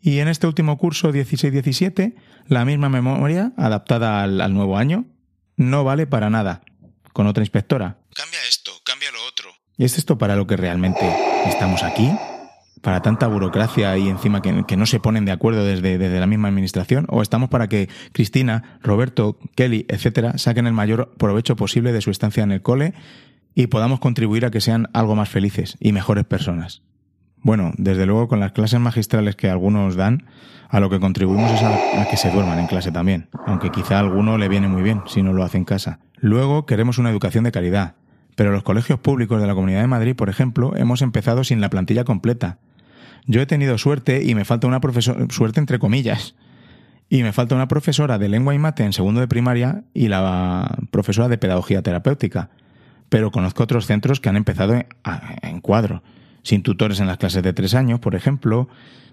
Y 0.00 0.20
en 0.20 0.28
este 0.28 0.46
último 0.46 0.78
curso 0.78 1.12
16-17, 1.12 2.14
la 2.46 2.64
misma 2.64 2.88
memoria, 2.88 3.52
adaptada 3.56 4.22
al, 4.22 4.54
nuevo 4.54 4.78
año, 4.78 5.06
no 5.56 5.84
vale 5.84 6.06
para 6.06 6.30
nada. 6.30 6.62
Con 7.12 7.26
otra 7.26 7.42
inspectora. 7.42 7.98
Cambia 8.14 8.38
esto, 8.48 8.70
cambia 8.84 9.10
lo 9.10 9.18
otro. 9.26 9.50
¿Y 9.76 9.84
es 9.84 9.98
esto 9.98 10.18
para 10.18 10.36
lo 10.36 10.46
que 10.46 10.56
realmente 10.56 11.00
estamos 11.46 11.82
aquí? 11.82 12.10
¿Para 12.80 13.02
tanta 13.02 13.26
burocracia 13.26 13.98
y 13.98 14.08
encima 14.08 14.40
que, 14.40 14.76
no 14.76 14.86
se 14.86 15.00
ponen 15.00 15.24
de 15.24 15.32
acuerdo 15.32 15.64
desde, 15.64 15.98
desde, 15.98 16.20
la 16.20 16.28
misma 16.28 16.46
administración? 16.46 17.06
¿O 17.08 17.22
estamos 17.22 17.48
para 17.48 17.68
que 17.68 17.88
Cristina, 18.12 18.78
Roberto, 18.82 19.40
Kelly, 19.56 19.84
etcétera, 19.88 20.38
saquen 20.38 20.68
el 20.68 20.74
mayor 20.74 21.12
provecho 21.18 21.56
posible 21.56 21.92
de 21.92 22.00
su 22.02 22.12
estancia 22.12 22.44
en 22.44 22.52
el 22.52 22.62
cole 22.62 22.94
y 23.54 23.68
podamos 23.68 24.00
contribuir 24.00 24.44
a 24.44 24.50
que 24.50 24.60
sean 24.60 24.88
algo 24.92 25.16
más 25.16 25.28
felices 25.28 25.76
y 25.80 25.92
mejores 25.92 26.24
personas. 26.24 26.82
Bueno, 27.42 27.72
desde 27.76 28.06
luego 28.06 28.28
con 28.28 28.40
las 28.40 28.52
clases 28.52 28.80
magistrales 28.80 29.36
que 29.36 29.48
algunos 29.48 29.96
dan, 29.96 30.24
a 30.68 30.80
lo 30.80 30.90
que 30.90 31.00
contribuimos 31.00 31.50
es 31.50 31.62
a, 31.62 32.06
que 32.10 32.16
se 32.16 32.30
duerman 32.30 32.58
en 32.58 32.66
clase 32.66 32.92
también, 32.92 33.28
aunque 33.46 33.70
quizá 33.70 33.96
a 33.96 34.00
alguno 34.00 34.38
le 34.38 34.48
viene 34.48 34.68
muy 34.68 34.82
bien 34.82 35.02
si 35.06 35.22
no 35.22 35.32
lo 35.32 35.44
hace 35.44 35.56
en 35.56 35.64
casa. 35.64 36.00
Luego 36.16 36.66
queremos 36.66 36.98
una 36.98 37.10
educación 37.10 37.44
de 37.44 37.52
calidad, 37.52 37.94
pero 38.34 38.52
los 38.52 38.62
colegios 38.62 38.98
públicos 38.98 39.40
de 39.40 39.46
la 39.46 39.54
Comunidad 39.54 39.80
de 39.80 39.86
Madrid, 39.86 40.14
por 40.14 40.28
ejemplo, 40.28 40.76
hemos 40.76 41.00
empezado 41.00 41.44
sin 41.44 41.60
la 41.60 41.70
plantilla 41.70 42.04
completa. 42.04 42.58
Yo 43.26 43.40
he 43.40 43.46
tenido 43.46 43.78
suerte 43.78 44.22
y 44.24 44.34
me 44.34 44.44
falta 44.44 44.66
una 44.66 44.80
profesora, 44.80 45.26
suerte 45.30 45.60
entre 45.60 45.78
comillas, 45.78 46.34
y 47.08 47.22
me 47.22 47.32
falta 47.32 47.54
una 47.54 47.68
profesora 47.68 48.18
de 48.18 48.28
lengua 48.28 48.54
y 48.54 48.58
mate 48.58 48.84
en 48.84 48.92
segundo 48.92 49.20
de 49.20 49.28
primaria 49.28 49.84
y 49.94 50.08
la 50.08 50.78
profesora 50.90 51.28
de 51.28 51.38
pedagogía 51.38 51.82
terapéutica. 51.82 52.50
Pero 53.08 53.30
conozco 53.30 53.62
otros 53.62 53.86
centros 53.86 54.20
que 54.20 54.28
han 54.28 54.36
empezado 54.36 54.74
en 55.42 55.60
cuadro, 55.60 56.02
sin 56.42 56.62
tutores 56.62 57.00
en 57.00 57.06
las 57.06 57.18
clases 57.18 57.42
de 57.42 57.52
tres 57.52 57.74
años, 57.74 58.00
por 58.00 58.14
ejemplo. 58.14 58.68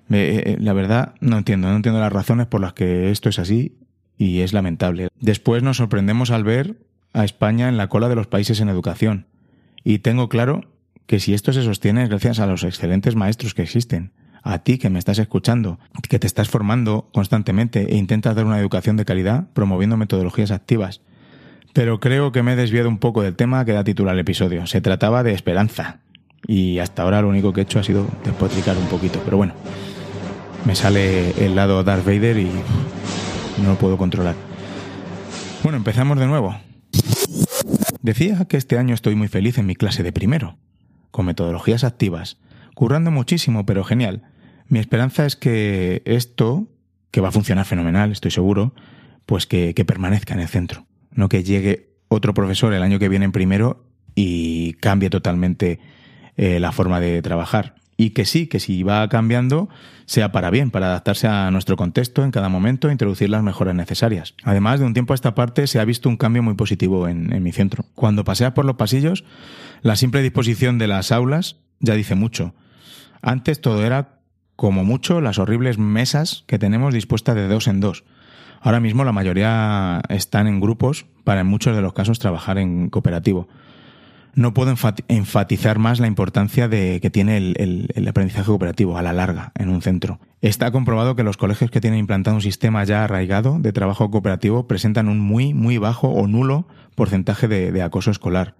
Eh, 0.09 0.43
eh, 0.45 0.57
la 0.59 0.73
verdad, 0.73 1.15
no 1.21 1.37
entiendo, 1.37 1.69
no 1.69 1.75
entiendo 1.75 1.99
las 1.99 2.13
razones 2.13 2.47
por 2.47 2.61
las 2.61 2.73
que 2.73 3.11
esto 3.11 3.29
es 3.29 3.39
así 3.39 3.77
y 4.17 4.41
es 4.41 4.53
lamentable. 4.53 5.07
Después 5.19 5.63
nos 5.63 5.77
sorprendemos 5.77 6.31
al 6.31 6.43
ver 6.43 6.77
a 7.13 7.23
España 7.23 7.69
en 7.69 7.77
la 7.77 7.87
cola 7.87 8.09
de 8.09 8.15
los 8.15 8.27
países 8.27 8.59
en 8.59 8.69
educación. 8.69 9.27
Y 9.83 9.99
tengo 9.99 10.29
claro 10.29 10.61
que 11.05 11.19
si 11.19 11.33
esto 11.33 11.53
se 11.53 11.63
sostiene 11.63 12.03
es 12.03 12.09
gracias 12.09 12.39
a 12.39 12.47
los 12.47 12.63
excelentes 12.63 13.15
maestros 13.15 13.53
que 13.53 13.61
existen, 13.61 14.11
a 14.43 14.59
ti 14.59 14.77
que 14.77 14.89
me 14.89 14.99
estás 14.99 15.19
escuchando, 15.19 15.79
que 16.09 16.19
te 16.19 16.27
estás 16.27 16.49
formando 16.49 17.09
constantemente 17.13 17.93
e 17.93 17.97
intentas 17.97 18.35
dar 18.35 18.45
una 18.45 18.59
educación 18.59 18.95
de 18.97 19.05
calidad 19.05 19.47
promoviendo 19.53 19.97
metodologías 19.97 20.51
activas. 20.51 21.01
Pero 21.75 21.99
creo 21.99 22.31
que 22.31 22.41
me 22.41 22.53
he 22.53 22.55
desviado 22.55 22.87
un 22.87 22.99
poco 22.99 23.21
del 23.21 23.35
tema 23.35 23.65
que 23.65 23.73
da 23.73 23.83
título 23.83 24.09
al 24.09 24.17
episodio. 24.17 24.65
Se 24.65 24.79
trataba 24.79 25.23
de 25.23 25.33
esperanza. 25.33 25.99
Y 26.47 26.79
hasta 26.79 27.03
ahora 27.03 27.21
lo 27.21 27.27
único 27.27 27.51
que 27.51 27.59
he 27.59 27.63
hecho 27.63 27.79
ha 27.79 27.83
sido 27.83 28.07
despotricar 28.23 28.77
un 28.77 28.87
poquito. 28.87 29.21
Pero 29.25 29.35
bueno, 29.35 29.53
me 30.63 30.73
sale 30.73 31.31
el 31.45 31.53
lado 31.53 31.83
Darth 31.83 32.05
Vader 32.05 32.37
y 32.37 32.49
no 33.61 33.71
lo 33.71 33.75
puedo 33.75 33.97
controlar. 33.97 34.35
Bueno, 35.63 35.77
empezamos 35.77 36.17
de 36.17 36.27
nuevo. 36.27 36.55
Decía 38.01 38.45
que 38.45 38.55
este 38.55 38.77
año 38.77 38.95
estoy 38.95 39.15
muy 39.15 39.27
feliz 39.27 39.57
en 39.57 39.65
mi 39.65 39.75
clase 39.75 40.01
de 40.01 40.13
primero, 40.13 40.55
con 41.11 41.25
metodologías 41.25 41.83
activas, 41.83 42.37
currando 42.73 43.11
muchísimo, 43.11 43.65
pero 43.65 43.83
genial. 43.83 44.21
Mi 44.69 44.79
esperanza 44.79 45.25
es 45.25 45.35
que 45.35 46.03
esto, 46.05 46.69
que 47.11 47.19
va 47.19 47.27
a 47.27 47.33
funcionar 47.33 47.65
fenomenal, 47.65 48.13
estoy 48.13 48.31
seguro, 48.31 48.73
pues 49.25 49.45
que, 49.45 49.73
permanezca 49.85 50.35
en 50.35 50.39
el 50.39 50.47
centro. 50.47 50.85
No 51.15 51.29
que 51.29 51.43
llegue 51.43 51.89
otro 52.07 52.33
profesor 52.33 52.73
el 52.73 52.83
año 52.83 52.99
que 52.99 53.09
viene 53.09 53.25
en 53.25 53.31
primero 53.31 53.83
y 54.13 54.73
cambie 54.73 55.09
totalmente 55.09 55.79
eh, 56.37 56.59
la 56.59 56.71
forma 56.71 56.99
de 56.99 57.21
trabajar 57.21 57.75
y 57.97 58.11
que 58.11 58.25
sí, 58.25 58.47
que 58.47 58.59
si 58.59 58.83
va 58.83 59.07
cambiando, 59.07 59.69
sea 60.05 60.31
para 60.31 60.49
bien, 60.49 60.69
para 60.69 60.87
adaptarse 60.87 61.27
a 61.27 61.49
nuestro 61.51 61.77
contexto 61.77 62.23
en 62.23 62.31
cada 62.31 62.49
momento 62.49 62.89
e 62.89 62.91
introducir 62.91 63.29
las 63.29 63.43
mejoras 63.43 63.75
necesarias. 63.75 64.35
Además, 64.43 64.79
de 64.79 64.85
un 64.85 64.93
tiempo 64.93 65.13
a 65.13 65.15
esta 65.15 65.35
parte 65.35 65.67
se 65.67 65.79
ha 65.79 65.85
visto 65.85 66.09
un 66.09 66.17
cambio 66.17 66.43
muy 66.43 66.55
positivo 66.55 67.07
en, 67.07 67.41
mi 67.41 67.51
centro. 67.51 67.85
Cuando 67.95 68.25
paseas 68.25 68.51
por 68.51 68.65
los 68.65 68.75
pasillos, 68.75 69.23
la 69.81 69.95
simple 69.95 70.21
disposición 70.21 70.77
de 70.77 70.87
las 70.87 71.11
aulas 71.11 71.57
ya 71.79 71.95
dice 71.95 72.15
mucho. 72.15 72.53
Antes 73.21 73.61
todo 73.61 73.85
era, 73.85 74.19
como 74.55 74.83
mucho, 74.83 75.21
las 75.21 75.39
horribles 75.39 75.77
mesas 75.77 76.43
que 76.47 76.59
tenemos 76.59 76.93
dispuestas 76.93 77.35
de 77.35 77.47
dos 77.47 77.67
en 77.67 77.79
dos. 77.79 78.03
Ahora 78.61 78.79
mismo 78.79 79.03
la 79.03 79.11
mayoría 79.11 80.01
están 80.09 80.47
en 80.47 80.59
grupos 80.59 81.05
para 81.23 81.41
en 81.41 81.47
muchos 81.47 81.75
de 81.75 81.81
los 81.81 81.93
casos 81.93 82.19
trabajar 82.19 82.57
en 82.57 82.89
cooperativo 82.89 83.47
no 84.35 84.53
puedo 84.53 84.75
enfatizar 85.07 85.79
más 85.79 85.99
la 85.99 86.07
importancia 86.07 86.67
de, 86.67 86.99
que 87.01 87.09
tiene 87.09 87.37
el, 87.37 88.07
aprendizaje 88.07 88.45
cooperativo 88.45 88.97
a 88.97 89.01
la 89.01 89.13
larga 89.13 89.53
en 89.55 89.69
un 89.69 89.81
centro. 89.81 90.19
Está 90.41 90.71
comprobado 90.71 91.15
que 91.15 91.23
los 91.23 91.37
colegios 91.37 91.71
que 91.71 91.81
tienen 91.81 91.99
implantado 91.99 92.35
un 92.35 92.41
sistema 92.41 92.83
ya 92.83 93.05
arraigado 93.05 93.57
de 93.59 93.71
trabajo 93.71 94.11
cooperativo 94.11 94.67
presentan 94.67 95.07
un 95.07 95.19
muy, 95.19 95.53
muy 95.53 95.77
bajo 95.77 96.09
o 96.09 96.27
nulo 96.27 96.67
porcentaje 96.95 97.47
de, 97.47 97.81
acoso 97.81 98.11
escolar 98.11 98.55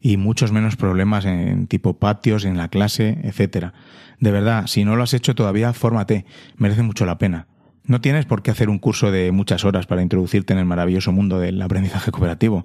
y 0.00 0.16
muchos 0.16 0.50
menos 0.50 0.76
problemas 0.76 1.26
en 1.26 1.66
tipo 1.68 1.98
patios, 1.98 2.44
en 2.44 2.56
la 2.56 2.68
clase, 2.68 3.18
etcétera. 3.22 3.74
De 4.18 4.32
verdad, 4.32 4.66
si 4.66 4.84
no 4.84 4.96
lo 4.96 5.02
has 5.02 5.14
hecho 5.14 5.34
todavía, 5.34 5.72
fórmate, 5.74 6.24
merece 6.56 6.82
mucho 6.82 7.06
la 7.06 7.18
pena. 7.18 7.46
No 7.84 8.00
tienes 8.00 8.26
por 8.26 8.42
qué 8.42 8.50
hacer 8.50 8.68
un 8.68 8.78
curso 8.78 9.10
de 9.10 9.32
muchas 9.32 9.64
horas 9.64 9.86
para 9.86 10.02
introducirte 10.02 10.52
en 10.52 10.60
el 10.60 10.64
maravilloso 10.64 11.10
mundo 11.12 11.40
del 11.40 11.60
aprendizaje 11.60 12.12
cooperativo. 12.12 12.64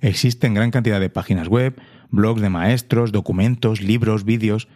Existen 0.00 0.54
gran 0.54 0.70
cantidad 0.70 1.00
de 1.00 1.08
páginas 1.08 1.48
web, 1.48 1.80
blogs 2.10 2.42
de 2.42 2.50
maestros, 2.50 3.10
documentos, 3.10 3.80
libros, 3.80 4.24
vídeos. 4.24 4.68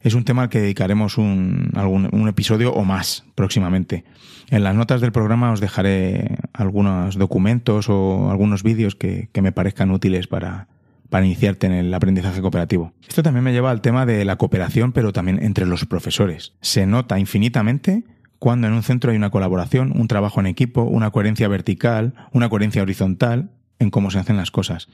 Es 0.00 0.14
un 0.14 0.24
tema 0.24 0.42
al 0.42 0.48
que 0.48 0.60
dedicaremos 0.60 1.18
un, 1.18 1.72
un 1.76 2.28
episodio 2.28 2.72
o 2.72 2.84
más 2.84 3.24
próximamente. 3.34 4.04
En 4.48 4.62
las 4.62 4.76
notas 4.76 5.00
del 5.00 5.10
programa 5.10 5.50
os 5.50 5.60
dejaré 5.60 6.38
algunos 6.52 7.16
documentos 7.16 7.88
o 7.88 8.30
algunos 8.30 8.62
vídeos 8.62 8.94
que, 8.94 9.28
me 9.42 9.50
parezcan 9.50 9.90
útiles 9.90 10.28
para 10.28 10.68
iniciarte 11.12 11.66
en 11.66 11.72
el 11.72 11.92
aprendizaje 11.92 12.40
cooperativo. 12.40 12.92
Esto 13.08 13.24
también 13.24 13.42
me 13.42 13.52
lleva 13.52 13.72
al 13.72 13.80
tema 13.80 14.06
de 14.06 14.24
la 14.24 14.36
cooperación, 14.36 14.92
pero 14.92 15.12
también 15.12 15.42
entre 15.42 15.66
los 15.66 15.84
profesores. 15.86 16.52
Se 16.60 16.86
nota 16.86 17.18
infinitamente 17.18 18.04
cuando 18.38 18.66
en 18.66 18.72
un 18.74 18.82
centro 18.82 19.10
hay 19.10 19.16
una 19.16 19.30
colaboración, 19.30 19.92
un 19.98 20.08
trabajo 20.08 20.40
en 20.40 20.46
equipo, 20.46 20.82
una 20.82 21.10
coherencia 21.10 21.48
vertical, 21.48 22.14
una 22.32 22.48
coherencia 22.48 22.82
horizontal 22.82 23.50
en 23.78 23.90
cómo 23.90 24.10
se 24.10 24.18
hacen 24.18 24.36
las 24.36 24.50
cosas. 24.50 24.88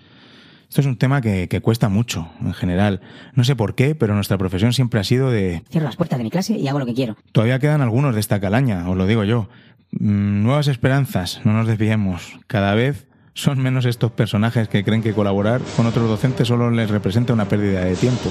Esto 0.68 0.80
es 0.80 0.86
un 0.86 0.96
tema 0.96 1.20
que, 1.20 1.60
cuesta 1.62 1.90
mucho, 1.90 2.30
en 2.40 2.54
general. 2.54 3.02
No 3.34 3.44
sé 3.44 3.54
por 3.54 3.74
qué, 3.74 3.94
pero 3.94 4.14
nuestra 4.14 4.38
profesión 4.38 4.72
siempre 4.72 5.00
ha 5.00 5.04
sido 5.04 5.30
de... 5.30 5.62
Cierro 5.70 5.84
las 5.84 5.96
puertas 5.96 6.18
de 6.18 6.24
mi 6.24 6.30
clase 6.30 6.56
y 6.56 6.66
hago 6.66 6.78
lo 6.78 6.86
que 6.86 6.94
quiero. 6.94 7.14
Todavía 7.32 7.58
quedan 7.58 7.82
algunos 7.82 8.14
de 8.14 8.20
esta 8.20 8.40
calaña, 8.40 8.88
os 8.88 8.96
lo 8.96 9.06
digo 9.06 9.22
yo. 9.24 9.50
Mm, 9.90 10.42
nuevas 10.42 10.68
esperanzas, 10.68 11.42
no 11.44 11.52
nos 11.52 11.66
desviemos. 11.66 12.38
Cada 12.46 12.74
vez 12.74 13.06
son 13.34 13.58
menos 13.58 13.84
estos 13.84 14.12
personajes 14.12 14.68
que 14.68 14.82
creen 14.82 15.02
que 15.02 15.12
colaborar 15.12 15.60
con 15.76 15.86
otros 15.86 16.08
docentes 16.08 16.48
solo 16.48 16.70
les 16.70 16.88
representa 16.88 17.34
una 17.34 17.48
pérdida 17.48 17.84
de 17.84 17.94
tiempo. 17.94 18.30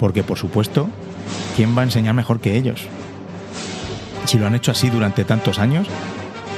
Porque, 0.00 0.24
por 0.24 0.36
supuesto, 0.36 0.88
¿quién 1.54 1.76
va 1.76 1.82
a 1.82 1.84
enseñar 1.84 2.14
mejor 2.14 2.40
que 2.40 2.56
ellos? 2.56 2.88
Si 4.28 4.38
lo 4.38 4.46
han 4.46 4.54
hecho 4.54 4.72
así 4.72 4.90
durante 4.90 5.24
tantos 5.24 5.58
años, 5.58 5.88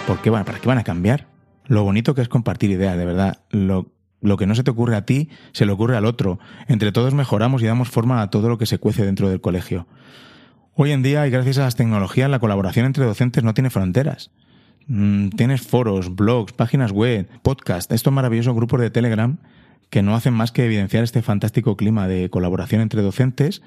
¿por 0.09 0.21
qué 0.21 0.33
¿para 0.33 0.59
qué 0.59 0.67
van 0.67 0.79
a 0.79 0.83
cambiar? 0.83 1.29
Lo 1.69 1.85
bonito 1.85 2.17
que 2.17 2.21
es 2.21 2.29
compartir 2.29 2.69
ideas, 2.69 2.99
de 2.99 3.05
verdad. 3.05 3.45
Lo, 3.51 3.87
que 4.37 4.47
no 4.49 4.57
se 4.57 4.65
te 4.65 4.73
ocurre 4.73 4.97
a 4.97 5.07
ti, 5.07 5.29
se 5.53 5.67
le 5.67 5.71
ocurre 5.71 5.97
al 5.97 6.05
otro. 6.05 6.41
Entre 6.67 6.91
todos 6.91 7.15
mejoramos 7.15 7.63
y 7.63 7.67
damos 7.67 7.89
forma 7.89 8.23
a 8.23 8.31
todo 8.31 8.49
lo 8.49 8.59
que 8.59 8.67
se 8.67 8.79
cuece 8.79 9.05
dentro 9.05 9.29
del 9.29 9.41
colegio. 9.41 9.87
Hoy 10.75 10.91
en 10.91 11.05
día, 11.05 11.25
y 11.29 11.31
gracias 11.31 11.59
a 11.59 11.63
las 11.63 11.77
tecnologías, 11.77 12.29
la 12.29 12.41
colaboración 12.41 12.87
entre 12.87 13.05
docentes 13.05 13.45
no 13.45 13.55
tiene 13.55 13.71
fronteras. 13.71 14.33
Mm, 14.89 15.29
tienes 15.29 15.61
foros, 15.61 16.17
blogs, 16.17 16.53
páginas 16.53 16.91
web, 16.91 17.29
podcast, 17.43 17.93
estos 17.93 18.13
maravillosos 18.13 18.57
grupos 18.57 18.81
de 18.81 18.91
Telegram 18.91 19.39
que 19.91 20.03
no 20.03 20.17
hacen 20.17 20.35
más 20.35 20.51
que 20.51 20.65
evidenciar 20.65 21.05
este 21.05 21.23
fantástico 21.23 21.77
clima 21.77 22.09
de 22.09 22.31
colaboración 22.31 22.81
entre 22.81 23.01
docentes 23.03 23.63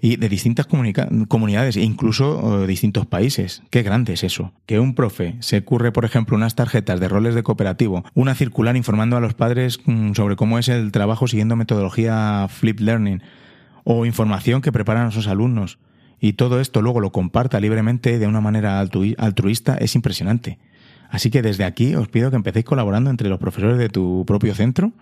y 0.00 0.16
de 0.16 0.28
distintas 0.28 0.66
comunidades 0.66 1.76
e 1.76 1.82
incluso 1.82 2.62
eh, 2.62 2.66
distintos 2.66 3.06
países. 3.06 3.62
Qué 3.70 3.82
grande 3.82 4.12
es 4.12 4.24
eso. 4.24 4.52
Que 4.66 4.78
un 4.80 4.94
profe 4.94 5.36
se 5.40 5.62
curre, 5.62 5.92
por 5.92 6.04
ejemplo, 6.04 6.36
unas 6.36 6.54
tarjetas 6.54 7.00
de 7.00 7.08
roles 7.08 7.34
de 7.34 7.42
cooperativo, 7.42 8.04
una 8.14 8.34
circular 8.34 8.76
informando 8.76 9.16
a 9.16 9.20
los 9.20 9.34
padres 9.34 9.80
mm, 9.84 10.12
sobre 10.12 10.36
cómo 10.36 10.58
es 10.58 10.68
el 10.68 10.92
trabajo 10.92 11.26
siguiendo 11.26 11.56
metodología 11.56 12.46
flip 12.48 12.80
learning 12.80 13.22
o 13.84 14.04
información 14.04 14.62
que 14.62 14.72
preparan 14.72 15.06
a 15.06 15.10
sus 15.12 15.28
alumnos 15.28 15.78
y 16.20 16.34
todo 16.34 16.60
esto 16.60 16.82
luego 16.82 17.00
lo 17.00 17.12
comparta 17.12 17.60
libremente 17.60 18.18
de 18.18 18.26
una 18.26 18.40
manera 18.40 18.80
altruista 18.80 19.76
es 19.76 19.94
impresionante. 19.94 20.58
Así 21.08 21.30
que 21.30 21.42
desde 21.42 21.64
aquí 21.64 21.94
os 21.94 22.08
pido 22.08 22.30
que 22.30 22.36
empecéis 22.36 22.64
colaborando 22.64 23.10
entre 23.10 23.28
los 23.28 23.38
profesores 23.38 23.78
de 23.78 23.88
tu 23.88 24.24
propio 24.26 24.54
centro 24.54 24.92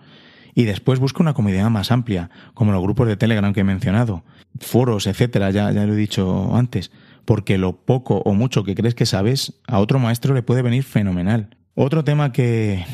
y 0.55 0.63
después 0.63 0.99
busca 0.99 1.21
una 1.21 1.33
comunidad 1.33 1.69
más 1.69 1.91
amplia, 1.91 2.31
como 2.53 2.71
los 2.71 2.81
grupos 2.81 3.07
de 3.07 3.17
Telegram 3.17 3.53
que 3.53 3.59
he 3.59 3.65
mencionado, 3.65 4.23
foros, 4.59 5.05
etcétera, 5.05 5.51
ya, 5.51 5.71
ya 5.71 5.85
lo 5.85 5.93
he 5.93 5.97
dicho 5.97 6.55
antes, 6.55 6.91
porque 7.25 7.57
lo 7.57 7.75
poco 7.75 8.19
o 8.25 8.33
mucho 8.33 8.63
que 8.63 8.73
crees 8.73 8.95
que 8.95 9.05
sabes, 9.05 9.53
a 9.67 9.79
otro 9.79 9.99
maestro 9.99 10.33
le 10.33 10.43
puede 10.43 10.61
venir 10.61 10.83
fenomenal. 10.83 11.57
Otro 11.75 12.05
tema 12.05 12.31
que, 12.31 12.85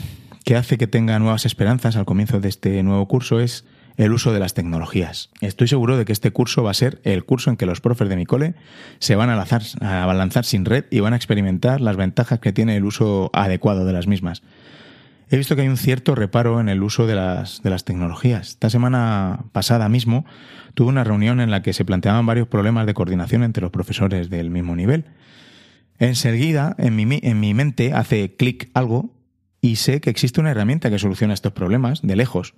que 0.44 0.56
hace 0.56 0.80
que 0.80 0.88
tenga 0.88 1.20
nuevas 1.20 1.46
esperanzas 1.46 1.96
al 1.96 2.06
comienzo 2.06 2.40
de 2.40 2.50
este 2.50 2.82
nuevo 2.82 3.08
curso 3.08 3.40
es 3.40 3.64
el 3.98 4.14
uso 4.14 4.34
de 4.34 4.40
las 4.40 4.56
tecnologías. 4.56 5.30
Estoy 5.42 5.68
seguro 5.68 5.98
de 5.98 6.06
que 6.06 6.14
este 6.14 6.32
curso 6.32 6.64
va 6.64 6.72
a 6.72 6.74
ser 6.74 7.00
el 7.04 7.24
curso 7.26 7.52
en 7.52 7.58
que 7.58 7.68
los 7.68 7.82
profes 7.82 8.10
de 8.10 8.16
mi 8.16 8.26
cole 8.26 8.56
se 8.98 9.16
van 9.16 9.30
a 9.30 9.36
lanzar, 9.36 9.62
a 9.82 10.12
lanzar 10.14 10.46
sin 10.46 10.66
red 10.66 10.86
y 10.90 11.02
van 11.02 11.14
a 11.14 11.18
experimentar 11.18 11.82
las 11.82 11.98
ventajas 11.98 12.40
que 12.40 12.54
tiene 12.54 12.76
el 12.78 12.86
uso 12.86 13.30
adecuado 13.34 13.86
de 13.86 13.94
las 13.94 14.08
mismas 14.08 14.42
he 15.32 15.38
visto 15.38 15.56
que 15.56 15.62
hay 15.62 15.70
un 15.70 15.78
cierto 15.78 16.14
reparo 16.14 16.60
en 16.60 16.68
el 16.68 16.84
uso 16.84 17.08
de 17.08 17.16
las, 17.16 17.64
de 17.64 17.70
las 17.70 17.86
tecnologías. 17.86 18.50
Esta 18.50 18.70
semana 18.70 19.46
pasada 19.54 19.88
mismo 19.88 20.26
tuve 20.74 20.90
una 20.90 21.06
reunión 21.06 21.40
en 21.40 21.50
la 21.52 21.62
que 21.64 21.72
se 21.72 21.86
planteaban 21.86 22.26
varios 22.26 22.50
problemas 22.50 22.86
de 22.86 22.94
coordinación 22.94 23.44
entre 23.44 23.62
los 23.62 23.72
profesores 23.72 24.30
del 24.30 24.50
mismo 24.50 24.76
nivel. 24.76 25.06
Enseguida, 26.00 26.76
en 26.78 26.98
mi, 26.98 27.20
en 27.24 27.40
mi 27.40 27.54
mente 27.54 27.94
hace 27.94 28.36
clic 28.36 28.70
algo 28.74 29.16
y 29.62 29.78
sé 29.78 30.02
que 30.02 30.10
existe 30.10 30.42
una 30.42 30.52
herramienta 30.52 30.90
que 30.90 31.00
soluciona 31.00 31.34
estos 31.34 31.54
problemas 31.54 32.02
de 32.02 32.18
lejos. 32.18 32.54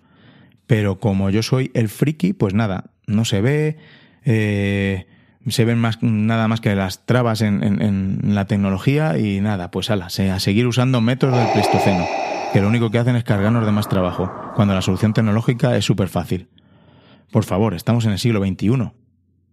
Pero 0.65 0.99
como 0.99 1.29
yo 1.29 1.43
soy 1.43 1.69
el 1.75 1.89
friki, 1.89 2.33
pues 2.33 2.55
nada, 2.55 2.85
no 3.05 3.23
se 3.23 3.41
ve, 3.41 3.77
eh, 4.25 5.05
se 5.47 5.63
ven 5.63 5.77
más, 5.77 6.01
nada 6.01 6.47
más 6.47 6.59
que 6.59 6.73
las 6.73 7.05
trabas 7.05 7.41
en, 7.41 7.61
en, 7.63 8.33
la 8.33 8.45
tecnología 8.45 9.19
y 9.19 9.41
nada, 9.41 9.69
pues 9.69 9.91
ala, 9.91 10.07
a 10.07 10.39
seguir 10.39 10.65
usando 10.65 11.01
métodos 11.01 11.37
del 11.37 11.51
Pleistoceno 11.51 12.22
que 12.53 12.61
lo 12.61 12.67
único 12.67 12.91
que 12.91 12.99
hacen 12.99 13.15
es 13.15 13.23
cargarnos 13.23 13.65
de 13.65 13.71
más 13.71 13.89
trabajo, 13.89 14.31
cuando 14.55 14.75
la 14.75 14.83
solución 14.83 15.11
tecnológica 15.11 15.75
es 15.75 15.85
súper 15.85 16.07
fácil. 16.07 16.49
Por 17.31 17.45
favor, 17.45 17.73
estamos 17.73 18.05
en 18.05 18.11
el 18.11 18.19
siglo 18.19 18.45
XXI. 18.45 18.91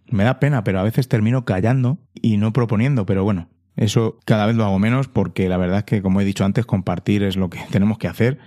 Me 0.09 0.25
da 0.25 0.39
pena, 0.39 0.65
pero 0.65 0.81
a 0.81 0.83
veces 0.83 1.09
termino 1.09 1.47
callando 1.47 1.97
y 2.13 2.37
no 2.37 2.53
proponiendo, 2.53 3.07
pero 3.07 3.25
bueno, 3.25 3.49
eso 3.75 4.19
cada 4.27 4.45
vez 4.45 4.55
lo 4.55 4.67
hago 4.67 4.79
menos 4.79 5.09
porque 5.09 5.49
la 5.49 5.57
verdad 5.57 5.79
es 5.79 5.85
que, 5.85 6.03
como 6.03 6.21
he 6.21 6.27
dicho 6.27 6.45
antes, 6.45 6.67
compartir 6.67 7.23
es 7.23 7.37
lo 7.37 7.49
que 7.49 7.61
tenemos 7.71 7.97
que 7.97 8.07
hacer, 8.07 8.39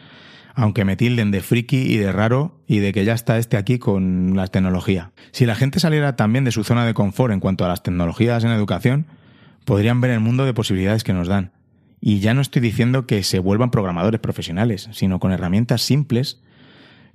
aunque 0.54 0.86
me 0.86 0.98
tilden 0.98 1.32
de 1.32 1.42
friki 1.42 1.92
y 1.92 1.98
de 1.98 2.12
raro 2.12 2.62
y 2.68 2.78
de 2.78 2.94
que 2.94 3.06
ya 3.06 3.14
está 3.14 3.40
este 3.40 3.58
aquí 3.58 3.80
con 3.80 4.36
la 4.36 4.46
tecnología. 4.46 5.14
Si 5.32 5.48
la 5.48 5.56
gente 5.56 5.80
saliera 5.80 6.16
también 6.16 6.44
de 6.44 6.52
su 6.52 6.64
zona 6.64 6.86
de 6.86 6.94
confort 6.94 7.34
en 7.34 7.40
cuanto 7.40 7.66
a 7.66 7.70
las 7.70 7.82
tecnologías 7.82 8.44
en 8.44 8.52
educación, 8.52 9.08
podrían 9.66 10.00
ver 10.00 10.12
el 10.12 10.20
mundo 10.20 10.46
de 10.46 10.54
posibilidades 10.54 11.04
que 11.04 11.14
nos 11.14 11.28
dan. 11.28 11.54
Y 12.06 12.20
ya 12.20 12.34
no 12.34 12.42
estoy 12.42 12.62
diciendo 12.62 13.08
que 13.08 13.24
se 13.24 13.40
vuelvan 13.40 13.72
programadores 13.72 14.20
profesionales, 14.20 14.90
sino 14.92 15.22
con 15.22 15.32
herramientas 15.32 15.82
simples 15.82 16.42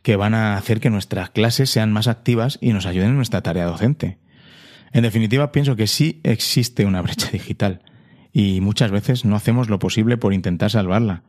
que 0.01 0.16
van 0.16 0.33
a 0.33 0.57
hacer 0.57 0.81
que 0.81 0.88
nuestras 0.88 1.29
clases 1.29 1.68
sean 1.68 1.92
más 1.92 2.09
activas 2.09 2.57
y 2.62 2.72
nos 2.72 2.87
ayuden 2.87 3.11
en 3.11 3.16
nuestra 3.16 3.42
tarea 3.42 3.66
docente. 3.66 4.16
En 4.94 5.03
definitiva, 5.03 5.53
pienso 5.53 5.77
que 5.77 5.88
sí 5.88 6.20
existe 6.22 6.87
una 6.87 7.03
brecha 7.03 7.29
digital 7.33 7.83
y 8.33 8.62
muchas 8.62 8.90
veces 8.90 9.27
no 9.27 9.37
hacemos 9.37 9.68
lo 9.68 9.79
posible 9.79 10.16
por 10.16 10.33
intentar 10.33 10.70
salvarla. 10.70 11.22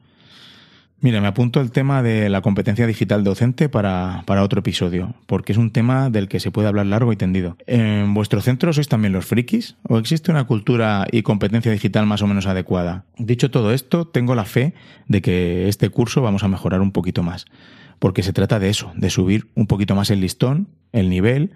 Mira, 1.01 1.21
me 1.21 1.27
apunto 1.27 1.62
el 1.62 1.71
tema 1.71 2.03
de 2.03 2.27
la 2.27 2.41
competencia 2.41 2.85
digital 2.85 3.23
docente 3.23 3.69
para, 3.69 4.23
para, 4.25 4.43
otro 4.43 4.59
episodio, 4.59 5.13
porque 5.27 5.53
es 5.53 5.57
un 5.57 5.71
tema 5.71 6.09
del 6.09 6.27
que 6.27 6.41
se 6.41 6.51
puede 6.51 6.67
hablar 6.67 6.88
largo 6.88 7.13
y 7.13 7.15
tendido. 7.15 7.55
¿En 7.67 8.13
vuestro 8.13 8.41
centro 8.41 8.73
sois 8.73 8.89
también 8.89 9.13
los 9.13 9.25
frikis? 9.25 9.77
¿O 9.83 9.97
existe 9.97 10.29
una 10.29 10.43
cultura 10.43 11.07
y 11.09 11.21
competencia 11.21 11.71
digital 11.71 12.05
más 12.05 12.21
o 12.21 12.27
menos 12.27 12.47
adecuada? 12.47 13.05
Dicho 13.17 13.49
todo 13.49 13.71
esto, 13.71 14.07
tengo 14.07 14.35
la 14.35 14.43
fe 14.43 14.73
de 15.07 15.21
que 15.21 15.69
este 15.69 15.89
curso 15.89 16.21
vamos 16.21 16.43
a 16.43 16.49
mejorar 16.49 16.81
un 16.81 16.91
poquito 16.91 17.23
más, 17.23 17.45
porque 17.99 18.21
se 18.21 18.33
trata 18.33 18.59
de 18.59 18.69
eso, 18.69 18.91
de 18.95 19.09
subir 19.09 19.47
un 19.55 19.67
poquito 19.67 19.95
más 19.95 20.09
el 20.09 20.19
listón, 20.19 20.67
el 20.91 21.09
nivel. 21.09 21.53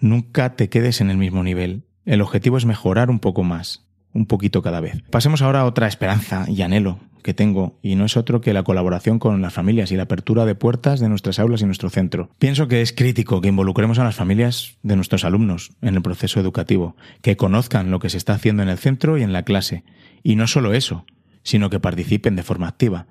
Nunca 0.00 0.56
te 0.56 0.68
quedes 0.68 1.00
en 1.00 1.08
el 1.08 1.18
mismo 1.18 1.44
nivel. 1.44 1.84
El 2.04 2.20
objetivo 2.20 2.56
es 2.56 2.66
mejorar 2.66 3.10
un 3.10 3.20
poco 3.20 3.44
más, 3.44 3.86
un 4.12 4.26
poquito 4.26 4.62
cada 4.62 4.80
vez. 4.80 5.02
Pasemos 5.10 5.42
ahora 5.42 5.60
a 5.60 5.64
otra 5.64 5.88
esperanza 5.88 6.44
y 6.48 6.62
anhelo 6.62 6.98
que 7.22 7.34
tengo, 7.34 7.78
y 7.82 7.94
no 7.94 8.04
es 8.04 8.16
otro 8.16 8.40
que 8.40 8.52
la 8.52 8.64
colaboración 8.64 9.18
con 9.18 9.40
las 9.40 9.54
familias 9.54 9.92
y 9.92 9.96
la 9.96 10.02
apertura 10.04 10.44
de 10.44 10.54
puertas 10.54 11.00
de 11.00 11.08
nuestras 11.08 11.38
aulas 11.38 11.62
y 11.62 11.66
nuestro 11.66 11.88
centro. 11.88 12.30
Pienso 12.38 12.68
que 12.68 12.82
es 12.82 12.92
crítico 12.92 13.40
que 13.40 13.48
involucremos 13.48 13.98
a 13.98 14.04
las 14.04 14.16
familias 14.16 14.76
de 14.82 14.96
nuestros 14.96 15.24
alumnos 15.24 15.70
en 15.80 15.94
el 15.94 16.02
proceso 16.02 16.40
educativo, 16.40 16.96
que 17.22 17.36
conozcan 17.36 17.90
lo 17.90 18.00
que 18.00 18.10
se 18.10 18.18
está 18.18 18.34
haciendo 18.34 18.62
en 18.62 18.68
el 18.68 18.78
centro 18.78 19.16
y 19.18 19.22
en 19.22 19.32
la 19.32 19.44
clase, 19.44 19.84
y 20.22 20.36
no 20.36 20.46
solo 20.46 20.74
eso, 20.74 21.06
sino 21.42 21.70
que 21.70 21.80
participen 21.80 22.36
de 22.36 22.42
forma 22.42 22.68
activa. 22.68 23.06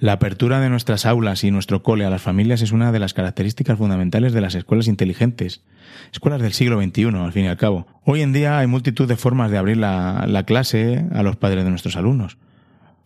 La 0.00 0.12
apertura 0.12 0.60
de 0.60 0.68
nuestras 0.68 1.06
aulas 1.06 1.42
y 1.42 1.50
nuestro 1.50 1.82
cole 1.82 2.04
a 2.04 2.10
las 2.10 2.22
familias 2.22 2.62
es 2.62 2.70
una 2.70 2.92
de 2.92 3.00
las 3.00 3.14
características 3.14 3.78
fundamentales 3.78 4.32
de 4.32 4.40
las 4.40 4.54
escuelas 4.54 4.86
inteligentes, 4.86 5.64
escuelas 6.12 6.40
del 6.40 6.52
siglo 6.52 6.80
XXI, 6.80 7.06
al 7.16 7.32
fin 7.32 7.46
y 7.46 7.48
al 7.48 7.56
cabo. 7.56 7.88
Hoy 8.04 8.22
en 8.22 8.32
día 8.32 8.60
hay 8.60 8.68
multitud 8.68 9.08
de 9.08 9.16
formas 9.16 9.50
de 9.50 9.58
abrir 9.58 9.76
la, 9.76 10.24
la 10.28 10.44
clase 10.44 11.04
a 11.12 11.24
los 11.24 11.34
padres 11.34 11.64
de 11.64 11.70
nuestros 11.70 11.96
alumnos. 11.96 12.38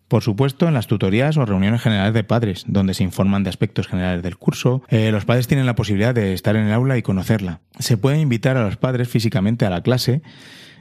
Por 0.08 0.22
supuesto, 0.22 0.68
en 0.68 0.74
las 0.74 0.86
tutorías 0.86 1.38
o 1.38 1.46
reuniones 1.46 1.80
generales 1.80 2.12
de 2.12 2.24
padres, 2.24 2.64
donde 2.66 2.92
se 2.92 3.04
informan 3.04 3.42
de 3.42 3.48
aspectos 3.48 3.88
generales 3.88 4.22
del 4.22 4.36
curso, 4.36 4.82
eh, 4.88 5.10
los 5.10 5.24
padres 5.24 5.48
tienen 5.48 5.64
la 5.64 5.74
posibilidad 5.74 6.14
de 6.14 6.34
estar 6.34 6.56
en 6.56 6.66
el 6.66 6.72
aula 6.74 6.98
y 6.98 7.02
conocerla. 7.02 7.60
Se 7.78 7.96
puede 7.96 8.20
invitar 8.20 8.58
a 8.58 8.64
los 8.64 8.76
padres 8.76 9.08
físicamente 9.08 9.64
a 9.64 9.70
la 9.70 9.82
clase, 9.82 10.20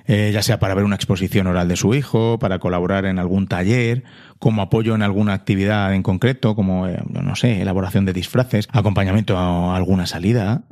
eh, 0.06 0.32
ya 0.34 0.42
sea 0.42 0.60
para 0.60 0.76
ver 0.76 0.84
una 0.84 0.96
exposición 0.96 1.48
oral 1.48 1.70
de 1.70 1.78
su 1.78 1.94
hijo, 1.94 2.40
para 2.40 2.60
colaborar 2.60 3.06
en 3.06 3.20
algún 3.20 3.48
taller, 3.48 4.04
como 4.42 4.64
apoyo 4.64 4.96
en 4.96 5.04
alguna 5.04 5.34
actividad 5.34 5.94
en 5.94 6.02
concreto, 6.04 6.56
como, 6.56 6.88
eh, 6.88 7.00
no 7.10 7.36
sé, 7.38 7.62
elaboración 7.62 8.06
de 8.06 8.12
disfraces, 8.12 8.68
acompañamiento 8.74 9.38
a 9.38 9.78
alguna 9.78 10.08
salida, 10.08 10.64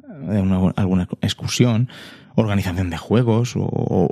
alguna 0.76 1.08
excursión, 1.22 1.88
organización 2.36 2.90
de 2.90 2.98
juegos 2.98 3.54
o, 3.56 3.64